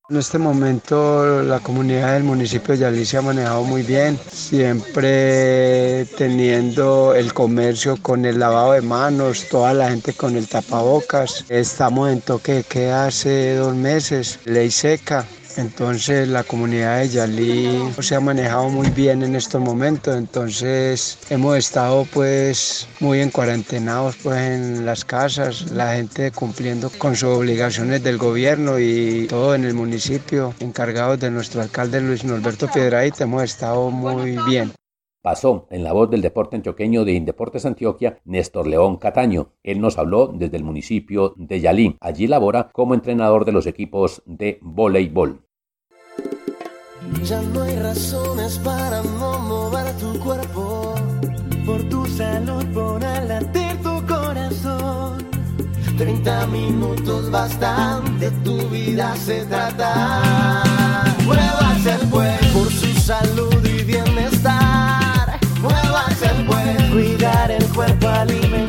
En 0.09 0.19
este 0.19 0.38
momento 0.38 1.42
la 1.42 1.59
comunidad 1.59 2.12
del 2.12 2.23
municipio 2.23 2.75
de 2.75 2.79
Yalí 2.79 3.05
se 3.05 3.16
ha 3.16 3.23
manejado 3.23 3.64
muy 3.64 3.83
bien, 3.83 4.16
siempre 4.31 6.05
teniendo 6.16 7.12
el 7.12 7.35
comercio 7.35 7.97
con 8.01 8.25
el 8.25 8.38
lavado 8.38 8.75
de 8.75 8.83
manos, 8.83 9.49
toda 9.51 9.75
la 9.75 9.90
gente 9.90 10.12
con 10.12 10.37
el 10.37 10.47
tapabocas. 10.47 11.45
Estamos 11.49 12.12
en 12.12 12.21
toque 12.21 12.53
de 12.53 12.62
queda 12.62 13.07
hace 13.07 13.57
dos 13.57 13.75
meses, 13.75 14.38
ley 14.45 14.71
seca, 14.71 15.27
Entonces 15.57 16.29
la 16.29 16.45
comunidad 16.45 17.01
de 17.01 17.09
Yalí 17.09 17.79
se 18.01 18.14
ha 18.14 18.21
manejado 18.21 18.69
muy 18.69 18.90
bien 18.90 19.23
en 19.23 19.35
estos 19.35 19.61
momentos. 19.61 20.14
Entonces 20.16 21.19
hemos 21.31 21.57
estado 21.57 22.07
pues 22.12 22.88
muy 23.01 23.21
en 23.21 23.31
cuarentenados 23.31 24.16
pues 24.23 24.38
en 24.38 24.85
las 24.85 25.05
casas, 25.05 25.71
la 25.73 25.95
gente 25.95 26.31
cumpliendo 26.31 26.90
con 26.99 27.16
sus 27.16 27.31
obligaciones 27.31 28.03
del 28.03 28.19
gobierno 28.19 28.79
y 28.79 29.27
todo 29.29 29.55
en 29.55 29.64
el 29.64 29.75
municipio, 29.75 30.53
encargados 30.61 31.19
de 31.21 31.31
nuestro 31.31 31.62
alcalde 31.62 32.01
Luis 32.01 32.25
Norberto 32.25 32.69
Piedraíta, 32.69 33.25
hemos 33.25 33.42
estado 33.42 33.90
muy 33.90 34.38
bien. 34.47 34.73
Pasó 35.23 35.66
en 35.71 35.83
la 35.83 35.92
voz 35.92 36.09
del 36.09 36.23
deporte 36.23 36.55
antioqueño 36.55 37.05
de 37.05 37.14
Indeportes 37.14 37.66
Antioquia, 37.66 38.21
Néstor 38.25 38.69
León 38.69 38.97
Cataño. 38.97 39.49
Él 39.64 39.81
nos 39.81 39.99
habló 39.99 40.29
desde 40.29 40.57
el 40.57 40.62
municipio 40.62 41.35
de 41.37 41.61
Yalí. 41.61 41.97
Allí 42.01 42.29
labora 42.29 42.71
como 42.73 42.95
entrenador 42.95 43.45
de 43.45 43.51
los 43.51 43.66
equipos 43.66 44.23
de 44.25 44.59
voleibol. 44.62 45.45
Ya 47.23 47.40
no 47.42 47.62
hay 47.62 47.77
razones 47.79 48.59
para 48.59 49.03
no 49.03 49.38
mover 49.40 49.92
tu 49.97 50.19
cuerpo, 50.21 50.95
por 51.64 51.83
tu 51.88 52.07
salud, 52.07 52.64
por 52.73 53.01
latir 53.01 53.83
tu 53.83 54.07
corazón. 54.07 55.27
30 55.99 56.47
minutos 56.49 57.31
bastante, 57.31 58.31
tu 58.45 58.69
vida 58.69 59.14
se 59.16 59.45
trata. 59.47 60.62
Muévase 61.25 61.92
el 61.92 62.09
por 62.09 62.71
su 62.71 62.92
salud 63.01 63.64
y 63.64 63.83
bienestar. 63.83 65.40
Muévase 65.61 66.27
el 66.27 66.90
cuidar 66.92 67.51
el 67.51 67.64
cuerpo, 67.69 68.09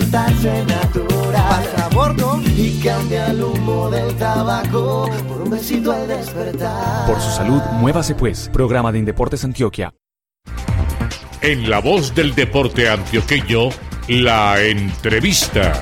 alimentarse 0.07 0.65
natural. 0.65 1.31
Baja 1.31 1.85
a 1.85 1.89
bordo 1.89 2.41
y 2.55 2.79
cambia 2.79 3.27
el 3.27 3.43
humo 3.43 3.89
del 3.89 4.15
tabaco 4.15 5.09
por 5.27 5.41
un 5.41 5.49
besito 5.49 5.91
al 5.91 6.07
despertar. 6.07 7.07
Por 7.07 7.19
su 7.19 7.31
salud, 7.31 7.61
muévase 7.73 8.15
pues. 8.15 8.49
Programa 8.51 8.91
de 8.91 8.99
Indeportes 8.99 9.43
Antioquia. 9.43 9.93
En 11.41 11.69
la 11.69 11.79
voz 11.79 12.15
del 12.15 12.33
deporte 12.33 12.89
antioqueño, 12.89 13.69
la 14.07 14.61
entrevista. 14.61 15.73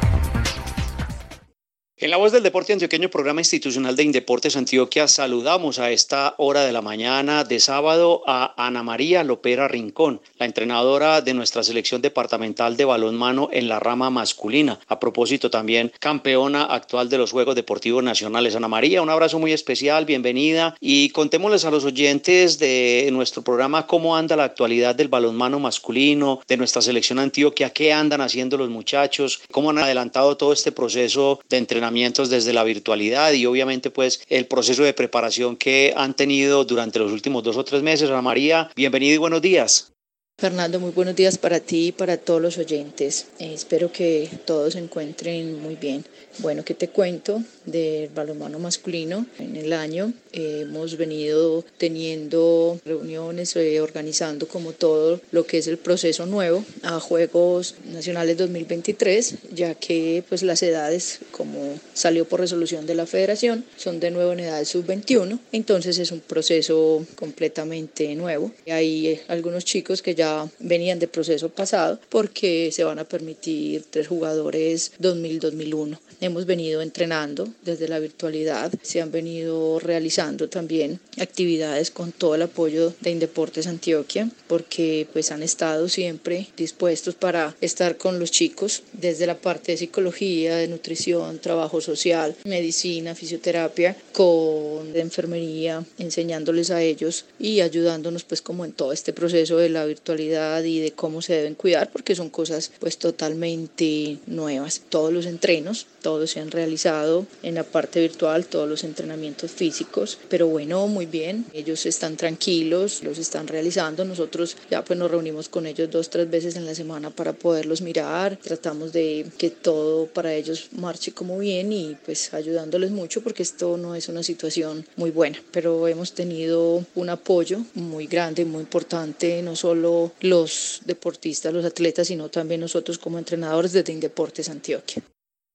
En 1.98 2.12
la 2.12 2.18
voz 2.18 2.34
del 2.34 2.44
deporte 2.44 2.74
antioqueño, 2.74 3.10
programa 3.10 3.40
institucional 3.40 3.96
de 3.96 4.04
Indeportes 4.04 4.58
Antioquia, 4.58 5.08
saludamos 5.08 5.80
a 5.80 5.92
esta 5.92 6.36
hora 6.40 6.66
de 6.66 6.74
la 6.74 6.82
mañana 6.82 7.46
de 7.46 7.62
sábado 7.62 8.22
a 8.28 8.54
Ana 8.58 8.84
María 8.84 9.24
Lopera 9.24 9.70
Rincón, 9.70 10.20
la 10.38 10.46
entrenadora 10.46 11.22
de 11.22 11.34
nuestra 11.34 11.64
selección 11.64 12.02
departamental 12.02 12.76
de 12.76 12.84
balonmano 12.84 13.48
en 13.54 13.70
la 13.70 13.80
rama 13.80 14.10
masculina. 14.10 14.78
A 14.88 15.00
propósito, 15.00 15.50
también 15.50 15.94
campeona 15.98 16.66
actual 16.66 17.08
de 17.08 17.18
los 17.18 17.32
Juegos 17.32 17.56
Deportivos 17.56 18.04
Nacionales. 18.04 18.58
Ana 18.58 18.68
María, 18.68 19.02
un 19.02 19.10
abrazo 19.10 19.40
muy 19.40 19.54
especial, 19.54 20.04
bienvenida 20.04 20.76
y 20.82 21.12
contémosles 21.12 21.64
a 21.64 21.72
los 21.72 21.86
oyentes 21.86 22.60
de 22.60 23.08
nuestro 23.14 23.42
programa 23.42 23.88
cómo 23.88 24.18
anda 24.18 24.36
la 24.36 24.44
actualidad 24.44 24.96
del 24.96 25.08
balonmano 25.08 25.62
masculino, 25.62 26.42
de 26.46 26.58
nuestra 26.58 26.82
selección 26.82 27.20
Antioquia, 27.20 27.70
qué 27.70 27.94
andan 27.94 28.20
haciendo 28.20 28.58
los 28.58 28.70
muchachos, 28.70 29.40
cómo 29.50 29.70
han 29.70 29.78
adelantado 29.78 30.36
todo 30.36 30.52
este 30.52 30.74
proceso 30.74 31.40
de 31.48 31.56
entrenamiento 31.56 31.85
desde 32.30 32.54
la 32.54 32.64
virtualidad 32.64 33.34
y 33.34 33.46
obviamente 33.46 33.90
pues 33.90 34.22
el 34.28 34.48
proceso 34.48 34.84
de 34.84 34.94
preparación 34.94 35.56
que 35.56 35.94
han 35.96 36.16
tenido 36.16 36.66
durante 36.66 37.00
los 37.00 37.12
últimos 37.12 37.44
dos 37.44 37.58
o 37.58 37.64
tres 37.64 37.84
meses. 37.84 38.10
Ana 38.10 38.22
María, 38.22 38.70
bienvenido 38.76 39.16
y 39.16 39.18
buenos 39.18 39.42
días. 39.42 39.95
Fernando, 40.38 40.82
muy 40.82 40.92
buenos 40.92 41.16
días 41.16 41.38
para 41.38 41.62
ti 41.62 41.88
y 41.88 41.92
para 41.94 42.18
todos 42.18 42.42
los 42.42 42.58
oyentes. 42.58 43.28
Eh, 43.40 43.54
espero 43.54 43.90
que 43.94 44.30
todos 44.44 44.74
se 44.74 44.80
encuentren 44.80 45.62
muy 45.62 45.78
bien. 45.78 46.04
Bueno, 46.40 46.66
¿qué 46.66 46.74
te 46.74 46.90
cuento 46.90 47.42
del 47.66 48.10
balonmano 48.10 48.60
masculino? 48.60 49.26
En 49.40 49.56
el 49.56 49.72
año 49.72 50.12
eh, 50.34 50.64
hemos 50.64 50.98
venido 50.98 51.64
teniendo 51.78 52.78
reuniones, 52.84 53.56
eh, 53.56 53.80
organizando 53.80 54.46
como 54.46 54.74
todo 54.74 55.22
lo 55.32 55.46
que 55.46 55.60
es 55.60 55.68
el 55.68 55.78
proceso 55.78 56.26
nuevo 56.26 56.66
a 56.84 57.00
Juegos 57.00 57.76
Nacionales 57.86 58.38
2023, 58.38 59.36
ya 59.54 59.74
que 59.76 60.22
pues 60.28 60.44
las 60.44 60.62
edades, 60.64 61.20
como 61.32 61.80
salió 61.94 62.28
por 62.28 62.42
resolución 62.42 62.86
de 62.86 62.96
la 62.96 63.06
federación, 63.06 63.64
son 63.78 64.02
de 64.02 64.12
nuevo 64.12 64.34
en 64.34 64.42
edades 64.42 64.68
sub-21, 64.68 65.40
entonces 65.54 65.98
es 65.98 66.12
un 66.12 66.20
proceso 66.20 67.06
completamente 67.16 68.14
nuevo. 68.16 68.52
Hay 68.68 69.22
algunos 69.30 69.64
chicos 69.64 70.02
que 70.02 70.14
ya 70.14 70.25
venían 70.60 71.00
de 71.00 71.08
proceso 71.08 71.50
pasado 71.50 72.00
porque 72.10 72.72
se 72.72 72.84
van 72.84 73.00
a 73.00 73.06
permitir 73.06 73.84
tres 73.90 74.08
jugadores 74.08 74.92
2000-2001 75.00 75.98
hemos 76.22 76.46
venido 76.46 76.82
entrenando 76.82 77.48
desde 77.64 77.88
la 77.88 78.00
virtualidad, 78.00 78.72
se 78.82 79.02
han 79.02 79.12
venido 79.12 79.80
realizando 79.80 80.50
también 80.50 81.00
actividades 81.20 81.92
con 81.92 82.12
todo 82.12 82.36
el 82.36 82.42
apoyo 82.42 82.94
de 83.02 83.12
Indeportes 83.12 83.68
Antioquia, 83.68 84.30
porque 84.48 85.08
pues 85.12 85.32
han 85.32 85.44
estado 85.44 85.90
siempre 85.90 86.48
dispuestos 86.58 87.16
para 87.16 87.56
estar 87.62 87.98
con 87.98 88.20
los 88.20 88.32
chicos 88.32 88.84
desde 88.94 89.28
la 89.28 89.38
parte 89.38 89.74
de 89.74 89.78
psicología, 89.78 90.56
de 90.58 90.68
nutrición, 90.68 91.40
trabajo 91.40 91.82
social, 91.82 92.36
medicina, 92.46 93.16
fisioterapia, 93.16 93.96
con 94.14 94.96
enfermería, 94.96 95.84
enseñándoles 95.98 96.72
a 96.72 96.82
ellos 96.82 97.26
y 97.40 97.62
ayudándonos 97.62 98.24
pues 98.24 98.42
como 98.42 98.66
en 98.66 98.72
todo 98.72 98.92
este 98.92 99.14
proceso 99.14 99.58
de 99.58 99.70
la 99.70 99.86
virtualidad 99.86 100.15
y 100.20 100.80
de 100.80 100.92
cómo 100.96 101.22
se 101.22 101.34
deben 101.34 101.56
cuidar, 101.56 101.92
porque 101.92 102.16
son 102.16 102.30
cosas 102.30 102.72
pues 102.80 102.98
totalmente 102.98 104.18
nuevas. 104.26 104.82
Todos 104.90 105.14
los 105.14 105.26
entrenos 105.26 105.88
todos 106.06 106.30
se 106.30 106.40
han 106.40 106.52
realizado 106.52 107.26
en 107.42 107.56
la 107.56 107.64
parte 107.64 108.00
virtual, 108.00 108.46
todos 108.46 108.70
los 108.70 108.84
entrenamientos 108.84 109.50
físicos, 109.50 110.20
pero 110.30 110.46
bueno, 110.46 110.86
muy 110.86 111.08
bien, 111.08 111.48
ellos 111.52 111.88
están 111.88 112.16
tranquilos, 112.16 113.04
los 113.04 113.18
están 113.18 113.48
realizando, 113.48 114.06
nosotros 114.06 114.56
ya 114.70 114.86
pues 114.86 115.00
nos 115.00 115.10
reunimos 115.10 115.50
con 115.50 115.66
ellos 115.66 115.90
dos, 115.90 116.12
tres 116.12 116.30
veces 116.30 116.58
en 116.58 116.68
la 116.68 116.76
semana 116.76 117.10
para 117.10 117.34
poderlos 117.34 117.82
mirar, 117.82 118.38
tratamos 118.38 118.94
de 118.94 119.26
que 119.40 119.50
todo 119.50 120.06
para 120.06 120.32
ellos 120.36 120.68
marche 120.74 121.12
como 121.12 121.40
bien 121.40 121.74
y 121.74 121.98
pues 122.06 122.32
ayudándoles 122.36 122.92
mucho 122.92 123.22
porque 123.22 123.42
esto 123.42 123.76
no 123.76 123.96
es 123.96 124.08
una 124.08 124.22
situación 124.22 124.86
muy 124.98 125.10
buena, 125.10 125.42
pero 125.50 125.88
hemos 125.88 126.14
tenido 126.14 126.86
un 126.94 127.10
apoyo 127.10 127.62
muy 127.74 128.06
grande, 128.06 128.46
muy 128.46 128.62
importante, 128.62 129.42
no 129.42 129.56
solo 129.56 130.12
los 130.20 130.82
deportistas, 130.86 131.52
los 131.52 131.66
atletas, 131.66 132.10
sino 132.10 132.30
también 132.30 132.62
nosotros 132.62 133.00
como 133.00 133.18
entrenadores 133.18 133.74
desde 133.74 133.92
Indeportes 133.92 134.50
Antioquia. 134.50 135.02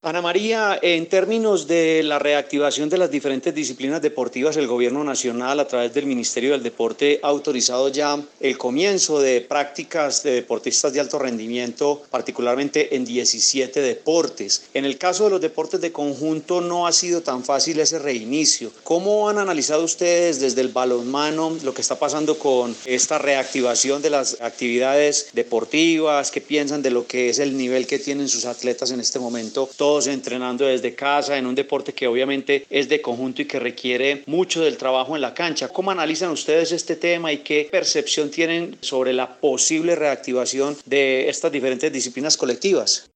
Ana 0.03 0.23
María, 0.23 0.79
en 0.81 1.11
términos 1.11 1.67
de 1.67 2.03
la 2.03 2.19
reactivación 2.19 2.89
de 2.89 2.97
las 2.97 3.11
diferentes 3.11 3.55
disciplinas 3.55 4.01
deportivas, 4.01 4.57
el 4.57 4.67
Gobierno 4.67 5.05
Nacional 5.05 5.61
a 5.61 5.69
través 5.69 5.93
del 5.93 6.07
Ministerio 6.07 6.53
del 6.53 6.63
Deporte 6.63 7.21
ha 7.23 7.29
autorizado 7.29 7.91
ya 7.91 8.19
el 8.41 8.57
comienzo 8.57 9.21
de 9.21 9.43
prácticas 9.43 10.23
de 10.23 10.31
deportistas 10.33 10.95
de 10.95 11.01
alto 11.01 11.19
rendimiento, 11.19 12.01
particularmente 12.11 12.97
en 12.97 13.05
17 13.05 13.83
deportes. 13.83 14.63
En 14.73 14.87
el 14.87 14.97
caso 14.97 15.25
de 15.25 15.33
los 15.33 15.41
deportes 15.43 15.83
de 15.83 15.93
conjunto 15.93 16.63
no 16.63 16.87
ha 16.87 16.93
sido 16.93 17.21
tan 17.21 17.45
fácil 17.45 17.79
ese 17.79 17.99
reinicio. 17.99 18.73
¿Cómo 18.85 19.29
han 19.29 19.37
analizado 19.37 19.85
ustedes 19.85 20.41
desde 20.41 20.63
el 20.63 20.69
balonmano 20.69 21.59
lo 21.63 21.75
que 21.75 21.83
está 21.83 21.99
pasando 21.99 22.39
con 22.39 22.75
esta 22.87 23.19
reactivación 23.19 24.01
de 24.01 24.09
las 24.09 24.41
actividades 24.41 25.29
deportivas? 25.35 26.31
¿Qué 26.31 26.41
piensan 26.41 26.81
de 26.81 26.89
lo 26.89 27.07
que 27.07 27.29
es 27.29 27.39
el 27.39 27.55
nivel 27.55 27.87
que 27.87 27.99
tienen 27.99 28.31
sus 28.31 28.47
atletas 28.47 28.93
en 28.93 29.01
este 29.01 29.19
momento? 29.19 29.69
Entrenando 29.99 30.67
desde 30.67 30.95
casa 30.95 31.37
en 31.37 31.47
un 31.47 31.55
deporte 31.55 31.93
que 31.93 32.07
obviamente 32.07 32.65
es 32.71 32.89
de 32.89 33.03
conjunto 33.03 33.43
y 33.43 33.47
que 33.47 33.59
requiere 33.59 34.23
mucho 34.27 34.63
del 34.63 34.77
trabajo 34.77 35.17
en 35.17 35.23
la 35.23 35.35
cancha. 35.35 35.69
¿Cómo 35.69 35.91
analizan 35.91 36.31
ustedes 36.31 36.73
este 36.73 36.97
tema 36.97 37.33
y 37.33 37.39
qué 37.39 37.69
percepción 37.71 38.31
tienen 38.31 38.77
sobre 38.81 39.13
la 39.13 39.41
posible 39.41 39.97
reactivación 39.97 40.77
de 40.87 41.29
estas 41.29 41.53
diferentes 41.53 41.93
disciplinas 41.93 42.37
colectivas? 42.37 43.10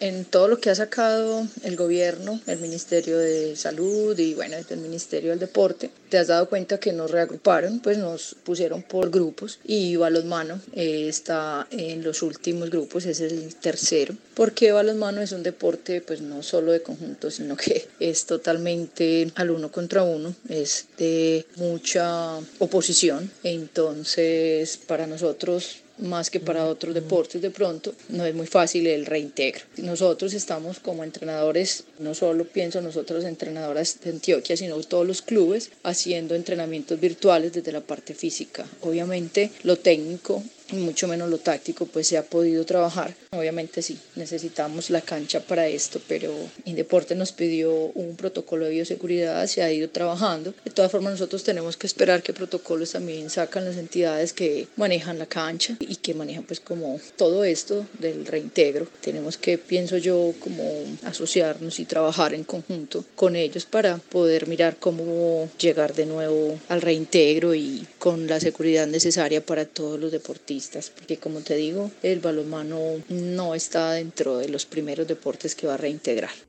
En 0.00 0.24
todo 0.24 0.46
lo 0.46 0.58
que 0.60 0.70
ha 0.70 0.74
sacado 0.74 1.46
el 1.64 1.76
gobierno, 1.76 2.40
el 2.46 2.60
Ministerio 2.60 3.18
de 3.18 3.56
Salud 3.56 4.16
y 4.16 4.34
bueno, 4.34 4.56
el 4.56 4.78
Ministerio 4.78 5.30
del 5.30 5.40
Deporte, 5.40 5.90
te 6.08 6.18
has 6.18 6.28
dado 6.28 6.48
cuenta 6.48 6.78
que 6.78 6.92
nos 6.92 7.10
reagruparon, 7.10 7.80
pues 7.80 7.98
nos 7.98 8.36
pusieron 8.44 8.82
por 8.82 9.10
grupos 9.10 9.58
y 9.64 9.96
balonmano 9.96 10.60
eh, 10.72 11.08
está 11.08 11.66
en 11.70 12.04
los 12.04 12.22
últimos 12.22 12.70
grupos, 12.70 13.06
es 13.06 13.20
el 13.20 13.54
tercero, 13.56 14.14
porque 14.34 14.72
balonmano 14.72 15.20
es 15.20 15.32
un 15.32 15.42
deporte 15.42 16.00
pues 16.00 16.20
no 16.20 16.42
solo 16.42 16.72
de 16.72 16.82
conjunto, 16.82 17.30
sino 17.30 17.56
que 17.56 17.88
es 17.98 18.24
totalmente 18.24 19.30
al 19.34 19.50
uno 19.50 19.72
contra 19.72 20.04
uno, 20.04 20.34
es 20.48 20.86
de 20.96 21.44
mucha 21.56 22.38
oposición, 22.58 23.30
entonces 23.42 24.78
para 24.86 25.06
nosotros 25.06 25.82
más 25.98 26.30
que 26.30 26.40
para 26.40 26.66
otros 26.66 26.94
deportes 26.94 27.42
de 27.42 27.50
pronto, 27.50 27.94
no 28.08 28.24
es 28.24 28.34
muy 28.34 28.46
fácil 28.46 28.86
el 28.86 29.06
reintegro. 29.06 29.62
Nosotros 29.78 30.34
estamos 30.34 30.80
como 30.80 31.04
entrenadores, 31.04 31.84
no 31.98 32.14
solo 32.14 32.44
pienso 32.44 32.80
nosotros 32.80 33.24
entrenadoras 33.24 34.00
de 34.00 34.10
Antioquia, 34.10 34.56
sino 34.56 34.78
todos 34.80 35.06
los 35.06 35.22
clubes 35.22 35.70
haciendo 35.82 36.34
entrenamientos 36.34 37.00
virtuales 37.00 37.52
desde 37.52 37.72
la 37.72 37.80
parte 37.80 38.14
física. 38.14 38.66
Obviamente 38.82 39.50
lo 39.62 39.76
técnico 39.76 40.42
mucho 40.72 41.08
menos 41.08 41.30
lo 41.30 41.38
táctico, 41.38 41.86
pues 41.86 42.06
se 42.06 42.18
ha 42.18 42.22
podido 42.22 42.64
trabajar. 42.64 43.14
Obviamente 43.30 43.82
sí, 43.82 43.98
necesitamos 44.16 44.90
la 44.90 45.00
cancha 45.00 45.40
para 45.40 45.68
esto, 45.68 46.00
pero 46.08 46.34
Indeporte 46.64 47.14
nos 47.14 47.32
pidió 47.32 47.72
un 47.72 48.16
protocolo 48.16 48.66
de 48.66 48.72
bioseguridad, 48.72 49.46
se 49.46 49.62
ha 49.62 49.72
ido 49.72 49.88
trabajando. 49.90 50.54
De 50.64 50.70
todas 50.70 50.90
formas, 50.90 51.12
nosotros 51.12 51.44
tenemos 51.44 51.76
que 51.76 51.86
esperar 51.86 52.22
que 52.22 52.32
protocolos 52.32 52.92
también 52.92 53.30
sacan 53.30 53.64
las 53.64 53.76
entidades 53.76 54.32
que 54.32 54.68
manejan 54.76 55.18
la 55.18 55.26
cancha 55.26 55.76
y 55.80 55.96
que 55.96 56.14
manejan 56.14 56.44
pues 56.44 56.60
como 56.60 57.00
todo 57.16 57.44
esto 57.44 57.86
del 57.98 58.26
reintegro. 58.26 58.86
Tenemos 59.00 59.36
que, 59.36 59.58
pienso 59.58 59.96
yo, 59.96 60.34
como 60.40 60.64
asociarnos 61.04 61.80
y 61.80 61.84
trabajar 61.84 62.34
en 62.34 62.44
conjunto 62.44 63.04
con 63.14 63.36
ellos 63.36 63.66
para 63.66 63.98
poder 63.98 64.46
mirar 64.46 64.76
cómo 64.78 65.48
llegar 65.58 65.94
de 65.94 66.06
nuevo 66.06 66.58
al 66.68 66.82
reintegro 66.82 67.54
y 67.54 67.86
con 67.98 68.26
la 68.26 68.40
seguridad 68.40 68.86
necesaria 68.86 69.44
para 69.44 69.64
todos 69.64 69.98
los 69.98 70.12
deportistas, 70.12 70.57
porque 70.94 71.18
como 71.18 71.40
te 71.40 71.54
digo, 71.54 71.90
el 72.02 72.20
balonmano 72.20 72.78
no 73.08 73.54
está 73.54 73.92
dentro 73.92 74.38
de 74.38 74.48
los 74.48 74.66
primeros 74.66 75.06
deportes 75.06 75.54
que 75.54 75.66
va 75.66 75.74
a 75.74 75.78
reintegrar. 75.78 76.47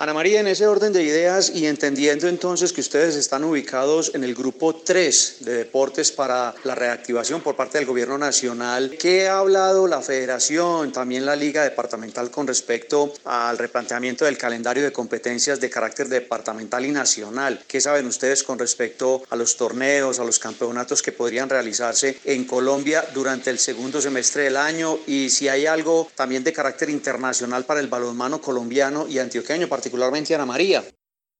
Ana 0.00 0.14
María, 0.14 0.38
en 0.38 0.46
ese 0.46 0.64
orden 0.64 0.92
de 0.92 1.02
ideas 1.02 1.50
y 1.52 1.66
entendiendo 1.66 2.28
entonces 2.28 2.72
que 2.72 2.80
ustedes 2.80 3.16
están 3.16 3.42
ubicados 3.42 4.12
en 4.14 4.22
el 4.22 4.32
grupo 4.32 4.76
3 4.76 5.38
de 5.40 5.56
deportes 5.56 6.12
para 6.12 6.54
la 6.62 6.76
reactivación 6.76 7.40
por 7.40 7.56
parte 7.56 7.78
del 7.78 7.86
gobierno 7.88 8.16
nacional, 8.16 8.96
¿qué 8.96 9.26
ha 9.26 9.40
hablado 9.40 9.88
la 9.88 10.00
federación, 10.00 10.92
también 10.92 11.26
la 11.26 11.34
liga 11.34 11.64
departamental 11.64 12.30
con 12.30 12.46
respecto 12.46 13.12
al 13.24 13.58
replanteamiento 13.58 14.24
del 14.24 14.38
calendario 14.38 14.84
de 14.84 14.92
competencias 14.92 15.58
de 15.58 15.68
carácter 15.68 16.08
departamental 16.08 16.86
y 16.86 16.92
nacional? 16.92 17.64
¿Qué 17.66 17.80
saben 17.80 18.06
ustedes 18.06 18.44
con 18.44 18.60
respecto 18.60 19.24
a 19.28 19.34
los 19.34 19.56
torneos, 19.56 20.20
a 20.20 20.24
los 20.24 20.38
campeonatos 20.38 21.02
que 21.02 21.10
podrían 21.10 21.48
realizarse 21.48 22.20
en 22.24 22.44
Colombia 22.44 23.04
durante 23.14 23.50
el 23.50 23.58
segundo 23.58 24.00
semestre 24.00 24.44
del 24.44 24.58
año 24.58 24.96
y 25.08 25.30
si 25.30 25.48
hay 25.48 25.66
algo 25.66 26.08
también 26.14 26.44
de 26.44 26.52
carácter 26.52 26.88
internacional 26.88 27.64
para 27.64 27.80
el 27.80 27.88
balonmano 27.88 28.40
colombiano 28.40 29.08
y 29.08 29.18
antioqueño, 29.18 29.66
Ana 30.34 30.46
María. 30.46 30.84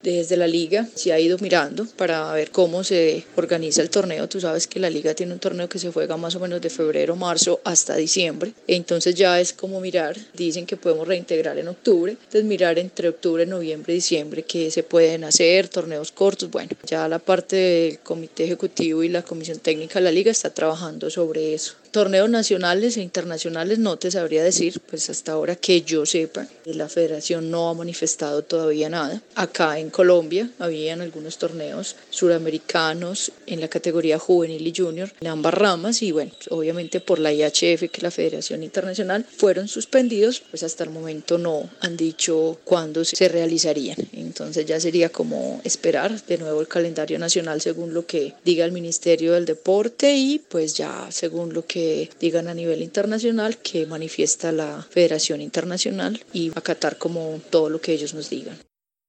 Desde 0.00 0.36
la 0.36 0.46
liga 0.46 0.86
se 0.94 1.12
ha 1.12 1.18
ido 1.18 1.38
mirando 1.40 1.84
para 1.84 2.32
ver 2.32 2.52
cómo 2.52 2.84
se 2.84 3.24
organiza 3.34 3.82
el 3.82 3.90
torneo. 3.90 4.28
Tú 4.28 4.40
sabes 4.40 4.68
que 4.68 4.78
la 4.78 4.88
liga 4.88 5.12
tiene 5.12 5.32
un 5.32 5.40
torneo 5.40 5.68
que 5.68 5.80
se 5.80 5.90
juega 5.90 6.16
más 6.16 6.36
o 6.36 6.40
menos 6.40 6.60
de 6.60 6.70
febrero, 6.70 7.16
marzo 7.16 7.60
hasta 7.64 7.96
diciembre. 7.96 8.52
Entonces 8.68 9.16
ya 9.16 9.40
es 9.40 9.52
como 9.52 9.80
mirar, 9.80 10.16
dicen 10.34 10.66
que 10.66 10.76
podemos 10.76 11.08
reintegrar 11.08 11.58
en 11.58 11.66
octubre. 11.66 12.12
Entonces 12.12 12.44
mirar 12.44 12.78
entre 12.78 13.08
octubre, 13.08 13.44
noviembre, 13.44 13.92
diciembre 13.92 14.44
que 14.44 14.70
se 14.70 14.84
pueden 14.84 15.24
hacer, 15.24 15.66
torneos 15.66 16.12
cortos. 16.12 16.48
Bueno, 16.48 16.70
ya 16.86 17.08
la 17.08 17.18
parte 17.18 17.56
del 17.56 17.98
comité 17.98 18.44
ejecutivo 18.44 19.02
y 19.02 19.08
la 19.08 19.22
comisión 19.22 19.58
técnica 19.58 19.98
de 19.98 20.04
la 20.04 20.12
liga 20.12 20.30
está 20.30 20.54
trabajando 20.54 21.10
sobre 21.10 21.54
eso. 21.54 21.74
Torneos 21.90 22.28
nacionales 22.28 22.98
e 22.98 23.02
internacionales 23.02 23.78
no 23.78 23.96
te 23.96 24.10
sabría 24.10 24.44
decir, 24.44 24.78
pues 24.88 25.08
hasta 25.08 25.32
ahora 25.32 25.56
que 25.56 25.80
yo 25.80 26.04
sepa, 26.04 26.46
la 26.66 26.88
federación 26.88 27.50
no 27.50 27.70
ha 27.70 27.74
manifestado 27.74 28.42
todavía 28.42 28.90
nada. 28.90 29.22
Acá 29.34 29.78
en 29.78 29.87
Colombia 29.90 30.50
habían 30.58 31.00
algunos 31.00 31.38
torneos 31.38 31.96
suramericanos 32.10 33.32
en 33.46 33.60
la 33.60 33.68
categoría 33.68 34.18
juvenil 34.18 34.66
y 34.66 34.72
junior 34.74 35.12
en 35.20 35.28
ambas 35.28 35.54
ramas 35.54 36.02
y 36.02 36.12
bueno, 36.12 36.32
obviamente 36.50 37.00
por 37.00 37.18
la 37.18 37.32
IHF, 37.32 37.80
que 37.80 37.98
es 37.98 38.02
la 38.02 38.10
Federación 38.10 38.62
Internacional, 38.62 39.24
fueron 39.24 39.68
suspendidos, 39.68 40.42
pues 40.50 40.62
hasta 40.62 40.84
el 40.84 40.90
momento 40.90 41.38
no 41.38 41.68
han 41.80 41.96
dicho 41.96 42.58
cuándo 42.64 43.04
se 43.04 43.28
realizarían. 43.28 43.96
Entonces 44.12 44.66
ya 44.66 44.80
sería 44.80 45.10
como 45.10 45.60
esperar 45.64 46.24
de 46.24 46.38
nuevo 46.38 46.60
el 46.60 46.68
calendario 46.68 47.18
nacional 47.18 47.60
según 47.60 47.94
lo 47.94 48.06
que 48.06 48.34
diga 48.44 48.64
el 48.64 48.72
Ministerio 48.72 49.32
del 49.32 49.44
Deporte 49.44 50.14
y 50.14 50.38
pues 50.38 50.74
ya 50.74 51.08
según 51.10 51.52
lo 51.52 51.66
que 51.66 52.10
digan 52.20 52.48
a 52.48 52.54
nivel 52.54 52.82
internacional 52.82 53.58
que 53.58 53.86
manifiesta 53.86 54.52
la 54.52 54.86
Federación 54.90 55.40
Internacional 55.40 56.20
y 56.32 56.50
acatar 56.54 56.98
como 56.98 57.40
todo 57.50 57.70
lo 57.70 57.80
que 57.80 57.92
ellos 57.92 58.14
nos 58.14 58.30
digan. 58.30 58.58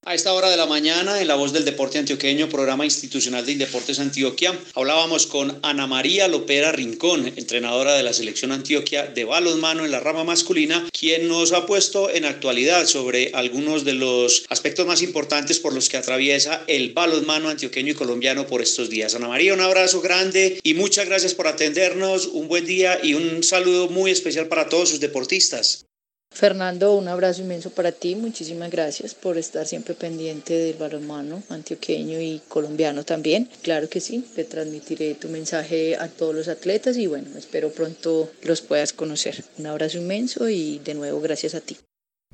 A 0.06 0.16
esta 0.16 0.34
hora 0.34 0.50
de 0.50 0.58
la 0.58 0.66
mañana, 0.66 1.22
en 1.22 1.28
La 1.28 1.36
Voz 1.36 1.54
del 1.54 1.66
Deporte 1.66 2.00
Antioqueño, 2.00 2.50
programa 2.50 2.84
institucional 2.84 3.46
de 3.46 3.52
Indeportes 3.52 4.00
Antioquia, 4.00 4.58
hablábamos 4.74 5.28
con 5.28 5.60
Ana 5.62 5.86
María 5.86 6.28
Lopera 6.28 6.72
Rincón, 6.72 7.28
entrenadora 7.36 7.94
de 7.94 8.02
la 8.02 8.14
selección 8.14 8.52
Antioquia 8.52 9.06
de 9.06 9.26
balonmano 9.26 9.86
en 9.86 9.92
la 9.92 10.00
rama 10.00 10.24
masculina, 10.24 10.88
quien 10.98 11.28
nos 11.28 11.52
ha 11.52 11.68
puesto 11.68 12.10
en 12.10 12.26
actualidad 12.26 12.88
sobre 12.88 13.32
algunos 13.36 13.84
de 13.84 13.94
los 13.94 14.46
aspectos 14.50 14.88
más 14.88 15.02
importantes 15.02 15.60
por 15.60 15.74
los 15.74 15.90
que 15.90 15.98
atraviesa 15.98 16.64
el 16.66 16.94
balonmano 16.94 17.50
antioqueño 17.50 17.92
y 17.92 17.96
colombiano 17.96 18.48
por 18.48 18.64
estos 18.64 18.90
días. 18.90 19.14
Ana 19.14 19.28
María, 19.28 19.54
un 19.54 19.62
abrazo 19.62 20.02
grande 20.02 20.60
y 20.64 20.76
muchas 20.76 21.08
gracias 21.08 21.36
por 21.36 21.46
atendernos, 21.46 22.26
un 22.26 22.48
buen 22.48 22.66
día 22.66 23.00
y 23.04 23.16
un 23.16 23.44
saludo 23.44 23.90
muy 23.90 24.10
especial 24.10 24.48
para 24.48 24.70
todos 24.70 24.90
sus 24.90 25.02
deportistas. 25.02 25.89
Fernando, 26.32 26.96
un 26.96 27.08
abrazo 27.08 27.42
inmenso 27.42 27.72
para 27.72 27.92
ti. 27.92 28.16
Muchísimas 28.16 28.70
gracias 28.70 29.14
por 29.14 29.38
estar 29.38 29.66
siempre 29.66 29.94
pendiente 29.94 30.54
del 30.54 30.78
balonmano 30.78 31.44
antioqueño 31.50 32.20
y 32.20 32.42
colombiano 32.48 33.04
también. 33.04 33.50
Claro 33.62 33.90
que 33.90 34.00
sí, 34.00 34.26
te 34.36 34.44
transmitiré 34.44 35.16
tu 35.16 35.28
mensaje 35.28 35.98
a 35.98 36.08
todos 36.08 36.36
los 36.36 36.48
atletas 36.48 36.98
y 36.98 37.08
bueno, 37.08 37.38
espero 37.38 37.72
pronto 37.72 38.32
los 38.44 38.62
puedas 38.62 38.94
conocer. 38.94 39.44
Un 39.58 39.68
abrazo 39.68 39.98
inmenso 39.98 40.48
y 40.48 40.80
de 40.80 40.94
nuevo 40.94 41.20
gracias 41.20 41.56
a 41.56 41.62
ti. 41.62 41.78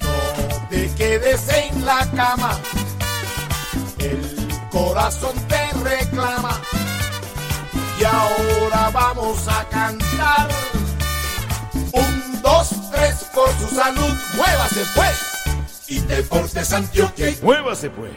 No 0.01 0.67
te 0.69 0.89
quedes 0.97 1.41
en 1.49 1.85
la 1.85 2.09
cama, 2.15 2.61
el 3.99 4.69
corazón 4.69 5.35
te 5.47 5.89
reclama 5.89 6.61
y 7.99 8.03
ahora 8.03 8.89
vamos 8.91 9.47
a 9.47 9.67
cantar 9.69 10.49
dos, 12.45 12.74
tres, 12.91 13.29
por 13.33 13.49
su 13.53 13.75
salud, 13.75 14.13
muévase 14.35 14.83
pues. 14.95 15.87
Y 15.87 15.99
Deportes 15.99 16.73
Antioquia. 16.73 17.27
Muévase 17.41 17.89
pues. 17.89 18.11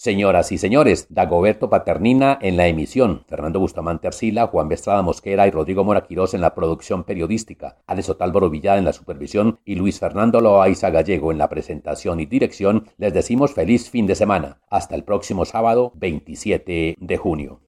Señoras 0.00 0.52
y 0.52 0.58
señores, 0.58 1.08
Dagoberto 1.10 1.68
Paternina 1.70 2.38
en 2.40 2.56
la 2.56 2.68
emisión, 2.68 3.24
Fernando 3.26 3.58
Bustamante 3.58 4.06
Arcila, 4.06 4.46
Juan 4.46 4.68
Bestrada 4.68 5.02
Mosquera 5.02 5.48
y 5.48 5.50
Rodrigo 5.50 5.82
Moraquirós 5.82 6.34
en 6.34 6.40
la 6.40 6.54
producción 6.54 7.02
periodística, 7.02 7.78
Alex 7.88 8.10
Otálvaro 8.10 8.48
Villada 8.48 8.78
en 8.78 8.84
la 8.84 8.92
supervisión 8.92 9.58
y 9.64 9.74
Luis 9.74 9.98
Fernando 9.98 10.40
Loaiza 10.40 10.90
Gallego 10.90 11.32
en 11.32 11.38
la 11.38 11.48
presentación 11.48 12.20
y 12.20 12.26
dirección, 12.26 12.86
les 12.96 13.12
decimos 13.12 13.52
feliz 13.52 13.90
fin 13.90 14.06
de 14.06 14.14
semana. 14.14 14.60
Hasta 14.70 14.94
el 14.94 15.02
próximo 15.02 15.44
sábado 15.44 15.90
27 15.96 16.94
de 16.96 17.16
junio. 17.16 17.67